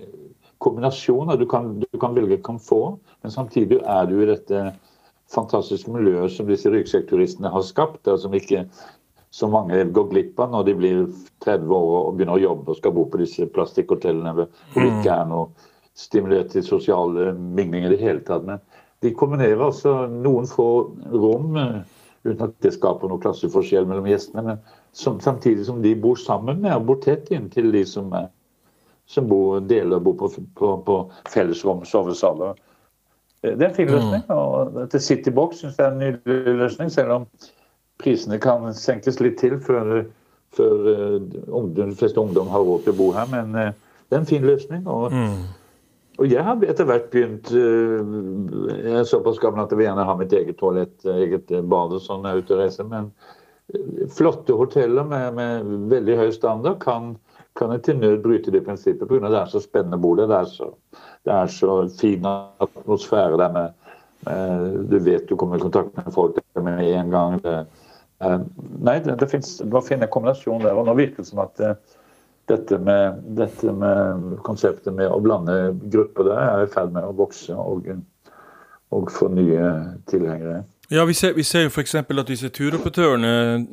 [0.63, 1.33] kombinasjon.
[1.39, 4.63] Du kan, du kan velge komfort, men samtidig er du i dette
[5.31, 8.65] fantastiske miljøer som disse ryggsekkturistene har skapt, og som ikke
[9.31, 11.03] så mange går glipp av når de blir
[11.45, 15.15] 30 år og begynner å jobbe og skal bo på disse plastikkhotellene hvor det ikke
[15.15, 18.43] er noe stimulert til sosiale mingling i det hele tatt.
[18.47, 18.59] Men
[19.01, 20.67] de kombinerer altså noen få
[21.13, 21.55] rom
[22.23, 24.43] uten at det skaper noen klasseforskjell mellom gjestene.
[24.45, 24.59] Men
[24.91, 28.11] som, samtidig som de bor sammen med og bor tett inntil de som,
[29.09, 30.99] som bor, deler og bor på, på, på
[31.31, 32.59] fellesrom, sovesaler.
[33.41, 33.93] Det er en fin mm.
[33.95, 34.25] løsning.
[34.29, 37.29] og Dette Citybox syns jeg er en nydelig løsning, selv om
[38.01, 40.03] prisene kan senkes litt til før,
[40.57, 43.29] før uh, de fleste ungdom har råd til å bo her.
[43.33, 44.85] Men uh, det er en fin løsning.
[44.87, 45.41] og mm.
[46.21, 48.15] Og jeg har etter hvert begynt eh,
[48.83, 52.03] Jeg er såpass gammel at jeg vil gjerne ha mitt eget toalett, eget bad og
[52.03, 52.89] sånn når jeg er ute og reiser.
[52.91, 53.09] Men
[53.73, 57.15] eh, flotte hoteller med, med veldig høy standard kan,
[57.59, 59.29] kan jeg til nød bryte det prinsippet pga.
[59.29, 60.27] det er så spennende å.
[60.29, 60.71] Det er så,
[61.25, 63.95] det er så fin atmosfære der med,
[64.27, 67.39] med, Du vet du kommer i kontakt med folk med en gang.
[67.43, 67.57] Det,
[68.23, 68.37] eh,
[68.79, 70.77] nei, det, det, det var en kombinasjon der.
[70.77, 71.59] Og nå virker det som at
[72.51, 77.15] dette med, dette med, konseptet med å blande grupper der er i ferd med å
[77.15, 77.87] vokse og,
[78.91, 79.71] og få nye
[80.11, 80.63] tilhengere.
[80.91, 81.93] Ja, Vi ser, vi ser jo f.eks.
[81.95, 83.29] at disse turoperatørene,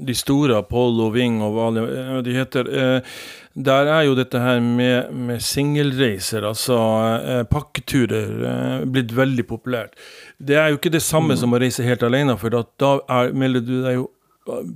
[0.07, 3.17] de store, Apollo, Ving og hva de heter, eh,
[3.59, 6.77] der er jo dette her med, med singelreiser, altså
[7.19, 9.99] eh, pakketurer, eh, blitt veldig populært.
[10.39, 11.41] Det er jo ikke det samme mm.
[11.43, 14.07] som å reise helt alene, for da er, melder du deg jo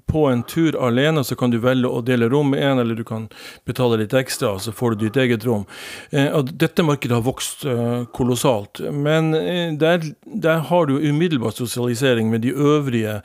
[0.06, 3.04] på en tur alene så kan du velge å dele rom med en, eller du
[3.04, 3.28] kan
[3.68, 5.64] betale litt ekstra, så får du ditt eget rom.
[6.11, 8.82] Eh, dette markedet har vokst eh, kolossalt.
[8.92, 13.20] Men eh, der, der, har du umiddelbar sosialisering med de øvrige,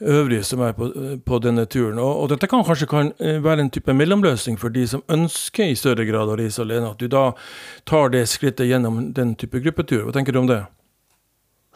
[0.00, 0.90] øvrige som er på,
[1.26, 1.98] på denne turen.
[1.98, 5.78] Og, og, dette kan kanskje kan være en type mellomløsning for de som ønsker i
[5.78, 6.94] større grad å reise alene.
[6.94, 7.30] At du da
[7.88, 10.06] tar det skrittet gjennom den type gruppetur.
[10.06, 10.62] Hva tenker du om det?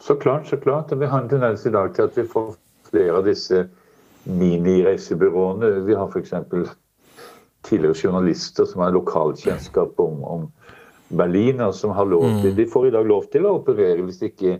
[0.01, 0.91] Så klart, så klart.
[0.91, 2.55] Vi har en tendens i dag til at vi får
[2.89, 3.65] flere av disse
[4.25, 5.69] minireisebyråene.
[5.85, 6.33] Vi har f.eks.
[7.65, 10.47] tidligere journalister som har lokalkjennskap om, om
[11.09, 12.55] Berlin, og som har lov til, mm.
[12.57, 14.59] De får i dag lov til å operere hvis ikke,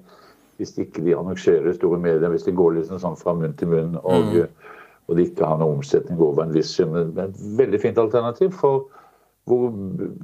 [0.57, 3.97] hvis ikke de annonserer store medier, hvis det går liksom sånn fra munn til munn
[4.01, 4.75] og, mm.
[5.07, 6.93] og de ikke har noen omsetning over en viss sum.
[6.97, 8.85] Et veldig fint alternativ for
[9.45, 9.69] hvor,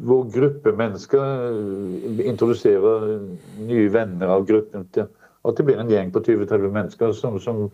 [0.02, 3.20] hvor gruppe mennesker introduserer
[3.68, 5.10] nye venner av gruppen til
[5.42, 7.68] at det blir en gjeng på 20-30 mennesker som, som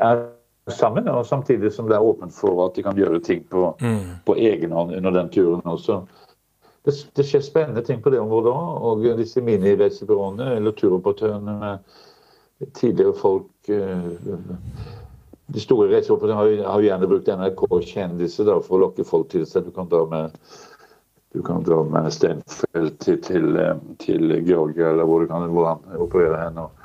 [0.00, 0.22] er
[0.70, 4.24] sammen, og samtidig som det er åpent for at de kan gjøre ting på, mm.
[4.26, 6.02] på egen hånd under den turen også.
[6.84, 8.78] Det, det, skjer spennende ting på det området òg.
[8.88, 14.08] Og disse minireisebyråene, eller turoperatørene med tidligere folk eh,
[15.50, 19.66] De store reiseoperatørene har, jo gjerne brukt NRK-kjendiser for å lokke folk til seg.
[19.66, 20.36] Du kan dra med
[21.30, 25.68] du kan dra med Steinfeld til, til, eh, til Georgia, eller hvor, du kan, hvor
[25.68, 26.58] han opererer hen.
[26.58, 26.79] Og,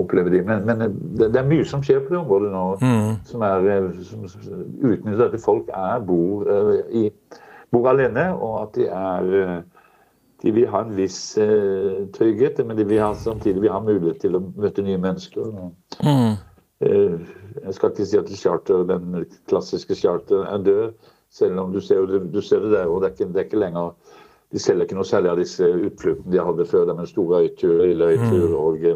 [0.00, 0.42] oppleve de.
[0.46, 3.10] Men, men det, det, er mye som skjer på det området nå, mm.
[3.28, 7.08] som, er, eh, som utnytter at folk er, bor, uh, i,
[7.72, 9.60] bor, alene, og at de er uh,
[10.40, 14.22] De vil ha en viss uh, trygghet, men de vil ha, samtidig vil ha mulighet
[14.22, 15.50] til å møte nye mennesker.
[16.00, 16.38] Mm.
[16.80, 22.08] jeg skal ikke si at charter, den klassiske charteren er død, selv om du ser,
[22.08, 23.92] du ser det der, og det det er ikke lenger
[24.50, 28.08] de selger ikke noe særlig av disse utfluktene de hadde før, med store øyturer, lille
[28.16, 28.56] øytur mm.
[28.58, 28.86] og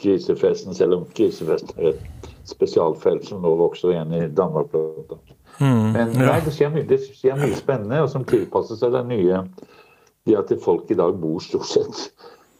[0.00, 4.74] grisefesten, selv om krisefesten er et spesialfelt som nå vokser igjen i Danmark.
[5.60, 9.04] Mm, Men nei, det, skjer mye, det skjer mye spennende, og som tilpasser seg det
[9.10, 9.44] nye
[10.28, 12.00] det at folk i dag bor stort sett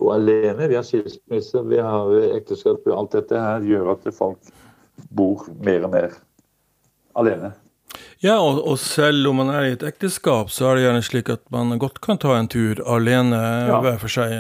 [0.01, 0.69] og alene.
[0.69, 2.87] Vi har skilsmisse, vi har ekteskap.
[2.97, 4.53] Alt dette her gjør at folk
[5.17, 6.17] bor mer og mer
[7.21, 7.53] alene.
[8.21, 11.31] Ja, og, og, selv om man er i et ekteskap, så er det gjerne slik
[11.33, 13.39] at man godt kan ta en tur alene
[13.71, 13.79] ja.
[13.81, 14.35] hver for seg.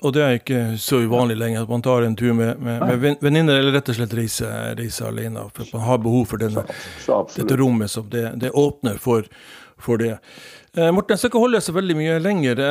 [0.00, 3.20] Og det er ikke så uvanlig lenger at man tar en tur med, med, med
[3.20, 5.44] venninner, eller rett og slett reiser reise alene.
[5.56, 6.64] For man har behov for denne,
[7.04, 9.28] så, så dette rommet som det, det åpner for,
[9.76, 10.14] for det.
[10.76, 12.64] Eh, Morten, jeg skal ikke holde så veldig mye lenger.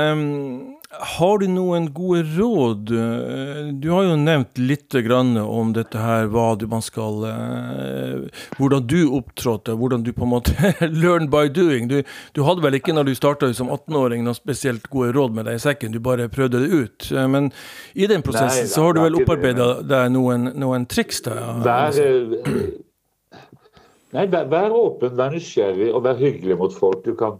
[1.00, 2.92] Har du noen gode råd?
[2.92, 8.88] Eh, du har jo nevnt litt om dette her, hva du, man skal eh, Hvordan
[8.88, 10.74] du opptrådte, hvordan du på en måte
[11.04, 11.88] learn by doing.
[11.88, 12.02] Du,
[12.34, 15.60] du hadde vel ikke når du starta som 18-åring noen spesielt gode råd med deg
[15.60, 17.12] i sekken, du bare prøvde det ut.
[17.30, 17.52] Men
[17.94, 21.22] i den prosessen Nei, så har du vel opparbeida deg noen, noen triks?
[21.26, 21.96] Da, vær,
[24.16, 27.02] Nei, vær, vær, åpen, vær nysgjerrig og vær hyggelig mot folk.
[27.04, 27.40] Du kan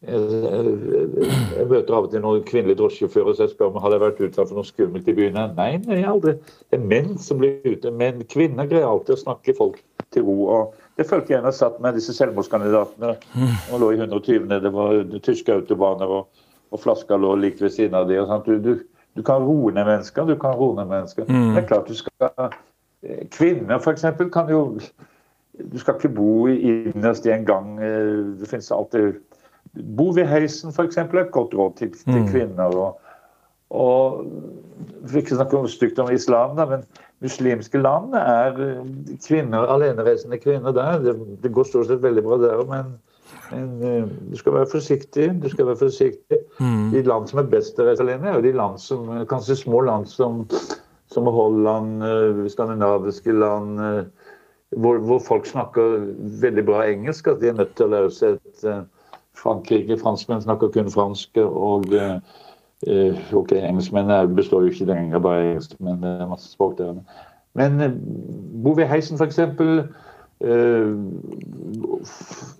[0.00, 4.22] jeg møter av og til noen kvinnelige drosjesjåfører så jeg spør om hadde jeg vært
[4.24, 5.36] utsatt for noe skummelt i byen.
[5.58, 6.38] Nei, nei, aldri.
[6.72, 7.92] Det er menn som blir ute.
[7.92, 9.76] Men kvinner greier alltid å snakke folk
[10.16, 10.38] til ro.
[10.54, 13.12] og Det følte jeg da jeg satt med disse selvmordskandidatene
[13.44, 14.48] og lå i 120.
[14.64, 18.16] Det var tyske autobaner, og, og flaska lå like ved siden av de,
[18.48, 18.72] du, du,
[19.18, 20.24] du, kan roe ned mennesker.
[20.24, 21.28] Du kan roe ned mennesker.
[21.28, 21.52] Mm.
[21.52, 22.32] Det er klart du skal
[23.04, 24.08] eh, Kvinner f.eks.
[24.32, 24.80] kan jo
[25.60, 27.74] Du skal ikke bo innerst i en gang.
[27.84, 29.20] Eh, det finnes alltid
[29.74, 30.98] Bo ved heisen f.eks.
[30.98, 32.28] er et godt råd til, til mm.
[32.28, 32.74] kvinner.
[32.74, 33.00] og,
[33.70, 34.26] og
[35.06, 36.82] Vi ikke snakke om stygt om islam, da, men
[37.22, 38.58] muslimske land er
[39.26, 40.98] kvinner, alenereisende kvinner der.
[41.04, 42.92] Det, det, går stort sett veldig bra der men,
[43.52, 45.30] men uh, du skal være forsiktig.
[45.42, 46.42] du skal være forsiktig.
[46.58, 46.90] Mm.
[46.90, 49.60] De land som er best til å reise alene, er jo de land som, kanskje
[49.62, 50.46] små land som,
[51.14, 52.02] som Holland,
[52.50, 53.78] skandinaviske land,
[54.74, 56.00] hvor, hvor, folk snakker
[56.42, 57.30] veldig bra engelsk.
[57.30, 58.88] At de er nødt til å lære seg et
[59.42, 59.98] Frankrike.
[59.98, 61.36] Franskmenn snakker kun fransk.
[61.36, 66.78] og eh, ok, Engelskmennene består jo ikke lenger bare engelsk, men det er masse språk
[66.78, 67.00] der.
[67.54, 67.90] Men uh,
[68.64, 69.38] bo ved heisen, f.eks.
[69.38, 70.94] Uh,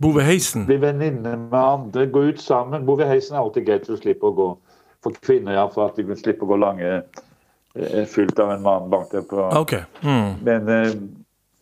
[0.03, 0.67] Bove heisen?
[0.67, 2.87] Bli venninne med andre, gå ut sammen.
[2.87, 4.49] Bove heisen er alltid greit å slippe å gå.
[5.01, 7.03] For kvinner, ja, for at de kan slippe å gå lange
[8.11, 9.31] fylt av en mann bak deg.
[9.63, 9.87] Okay.
[10.03, 10.35] Mm.
[10.45, 10.93] Men Eh,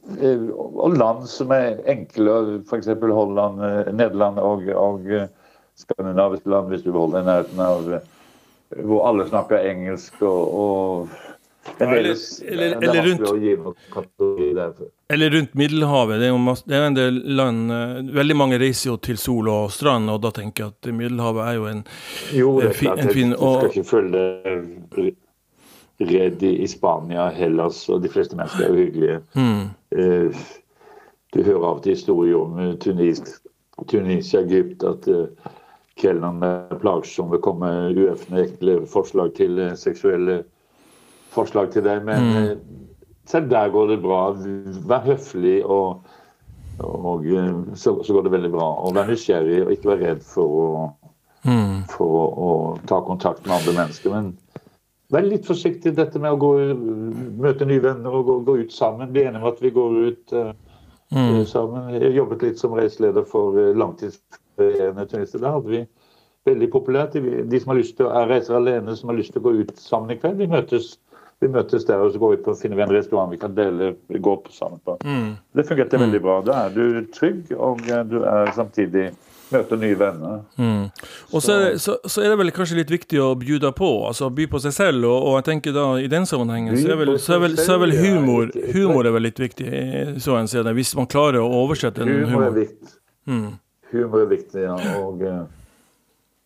[0.09, 2.89] og land som er enkle, f.eks.
[3.03, 5.29] Holland, eh, Nederland og, og eh,
[5.79, 7.91] skandinaviske land, hvis du holder holde i nærheten av
[8.85, 11.09] hvor alle snakker engelsk og, og
[11.79, 11.99] eller,
[12.45, 13.21] eller, eller, rundt,
[15.09, 16.21] eller, rundt, Middelhavet.
[16.21, 17.73] Det er, jo det er en del land
[18.17, 21.59] Veldig mange reiser jo til sol og strand, og da tenker jeg at Middelhavet er
[21.59, 21.83] jo en,
[22.33, 25.13] jo, det er klart, en fin og, Du skal ikke følge
[25.99, 29.21] redd i, Spania, Hellas, og de fleste mennesker er jo hyggelige.
[29.35, 29.65] Mm.
[29.91, 30.43] Eh,
[31.35, 33.23] du hører av og til historier om eh, Tunis,
[33.91, 35.53] Tunisia, Egypt, at uh,
[35.99, 40.41] kelnerne er plagsomme, kommer uøfne, ekle forslag til seksuelle
[41.35, 42.03] forslag til deg.
[42.07, 42.65] Men mm.
[43.31, 44.23] selv der går det bra.
[44.91, 46.03] Vær høflig, og,
[46.83, 47.27] og
[47.75, 48.69] så, så, går det veldig bra.
[48.83, 50.69] Og vær nysgjerrig, og ikke vær redd for å,
[51.47, 51.87] mm.
[51.95, 52.53] for å, å
[52.91, 54.15] ta kontakt med andre mennesker.
[54.15, 54.35] men
[55.13, 56.51] Vær litt forsiktig dette med å gå,
[57.41, 59.09] møte nye venner og gå, gå ut sammen.
[59.15, 60.51] Bli enige om at vi går ut uh,
[61.17, 61.47] mm.
[61.49, 61.95] sammen.
[61.95, 65.41] Jeg jobbet litt som reiseleder for uh, langtidsferierende turister.
[65.41, 65.81] Da hadde vi
[66.49, 67.17] veldig populært.
[67.17, 69.73] De, som har lyst til å reise alene, som har lyst til å gå ut
[69.81, 70.91] sammen i kveld, vi møtes,
[71.41, 73.95] vi møtes der og så går vi på, finner vi en restaurant vi kan dele,
[74.13, 74.99] gå på sammen på.
[75.09, 75.33] Mm.
[75.57, 76.05] Det fungerte mm.
[76.05, 76.37] veldig bra.
[76.51, 77.81] Da er du trygg, og
[78.13, 79.09] du er samtidig
[79.53, 80.41] møte nye venner.
[80.61, 80.89] Mm.
[81.33, 84.49] Og så så, så er, det, vel kanskje litt viktig å bjuda på, altså by
[84.51, 85.07] på seg selv.
[85.09, 87.77] Og, og jeg tenker da i den sammenhengen så er vel, så er vel, så
[87.77, 89.71] er vel humor, humor er vel litt viktig,
[90.25, 92.35] så en ser det, hvis man klarer å oversette en humor.
[92.35, 92.95] Humor er viktig.
[93.29, 93.51] Mm.
[93.93, 94.79] Humor er viktig, ja.
[95.01, 95.45] Og, uh,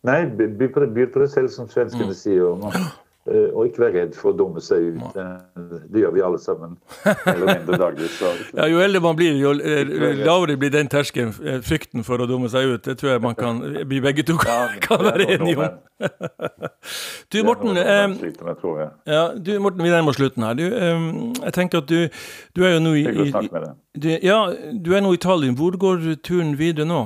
[0.07, 2.19] nei, by på, deg selv, som svenskene mm.
[2.19, 2.53] sier.
[2.59, 5.15] Man, Eh, og ikke være redd for å dumme seg ut.
[5.15, 6.73] Eh, det gjør vi alle sammen.
[7.05, 8.09] eller mindre daglig.
[8.57, 11.31] ja, jo eldre man blir, jo eh, lavere blir den terskelen,
[11.63, 12.83] frykten for å dumme seg ut.
[12.83, 15.79] Det tror jeg man kan, vi begge to kan, kan være enige om.
[17.31, 20.59] du, Morten, ja, du, Morten, vi nærmer oss slutten her.
[20.59, 22.19] Du, jeg tenker at du,
[22.51, 25.55] du er jo nå i, i ja, du er nå i Tallinn.
[25.55, 27.05] Hvor går turen videre nå?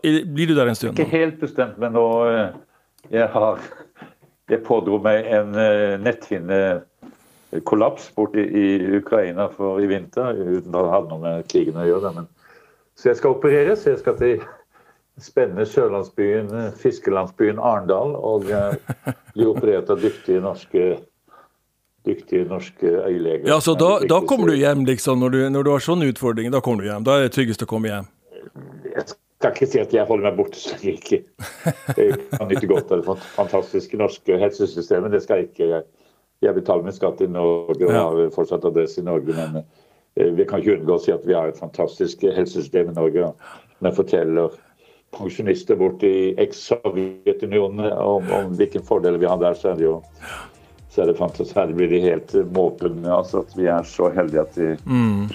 [0.00, 0.96] Blir du der en stund?
[0.96, 2.06] Ikke helt bestemt, men nå
[3.10, 3.60] jeg har
[4.50, 10.94] jeg pådro meg en uh, netthinnekollaps borte i Ukraina for i vinter, uten at det
[10.94, 12.08] hadde noe med krigen å gjøre.
[12.18, 12.26] Men,
[12.98, 13.88] så jeg skal opereres.
[13.88, 14.34] Jeg skal til
[15.20, 16.46] spennende sørlandsbyen,
[16.80, 18.40] fiskelandsbyen Arendal, og
[19.34, 20.82] bli operert av dyktige norske
[22.06, 23.48] dyktige norske øyeleger.
[23.48, 26.52] Ja, så da, da kommer du hjem, liksom, når du, når du har sånne utfordringer?
[26.54, 27.04] Da kommer du hjem?
[27.04, 28.08] Da er det tryggest å komme hjem?
[28.88, 29.04] Jeg
[29.40, 31.22] kan ikke si at jeg holder meg borte så jeg ikke
[32.34, 35.14] kan nyte godt av det fantastiske norske helsesystemet.
[35.14, 35.82] Det skal jeg ikke.
[36.40, 39.32] Jeg, betaler min skatt i Norge og har fortsatt adresse i Norge.
[39.36, 42.96] Men eh, vi kan ikke unngå å si at vi har et fantastisk helsesystem i
[42.96, 43.32] Norge.
[43.80, 44.56] Men forteller
[45.16, 49.98] pensjonister borte i eks-Sovjetunionen om, om hvilke fordeler vi har der, så er det jo
[50.90, 51.54] så er det fantastisk.
[51.56, 53.08] Her blir de helt måpende.
[53.14, 55.28] Altså at vi er så heldige at de, mm.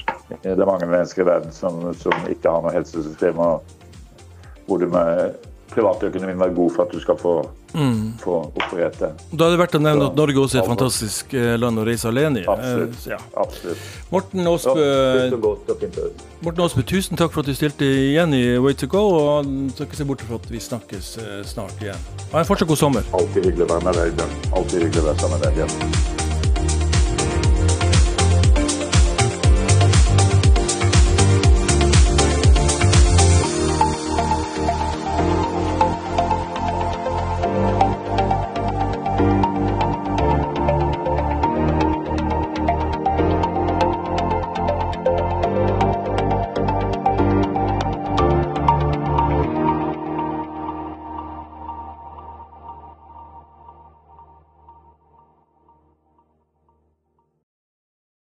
[0.43, 3.39] det er mange mennesker i verden som, som ikke har noe helsesystem.
[3.39, 3.84] og
[4.65, 5.35] hvor du med
[5.75, 7.33] privatøkonomien være god for at du skal få,
[7.73, 8.01] mm.
[8.21, 9.11] få operert det.
[9.31, 11.85] Da er det verdt å nevne at Norge også er et fantastisk eh, land å
[11.87, 12.45] reise alene i.
[12.51, 12.99] Absolutt.
[13.01, 13.19] Eh, ja.
[13.43, 13.87] Absolutt.
[14.13, 14.85] Morten Aasbø,
[16.45, 19.89] Morten Aasbø, tusen takk for at du stilte igjen i Way to go, og skal
[19.89, 22.13] ikke se bort fra at vi snakkes eh, snart igjen.
[22.33, 23.09] Ha en fortsatt god sommer.
[23.17, 24.39] Alltid hyggelig å være med deg.
[24.53, 26.24] Alltid hyggelig å være sammen med deg.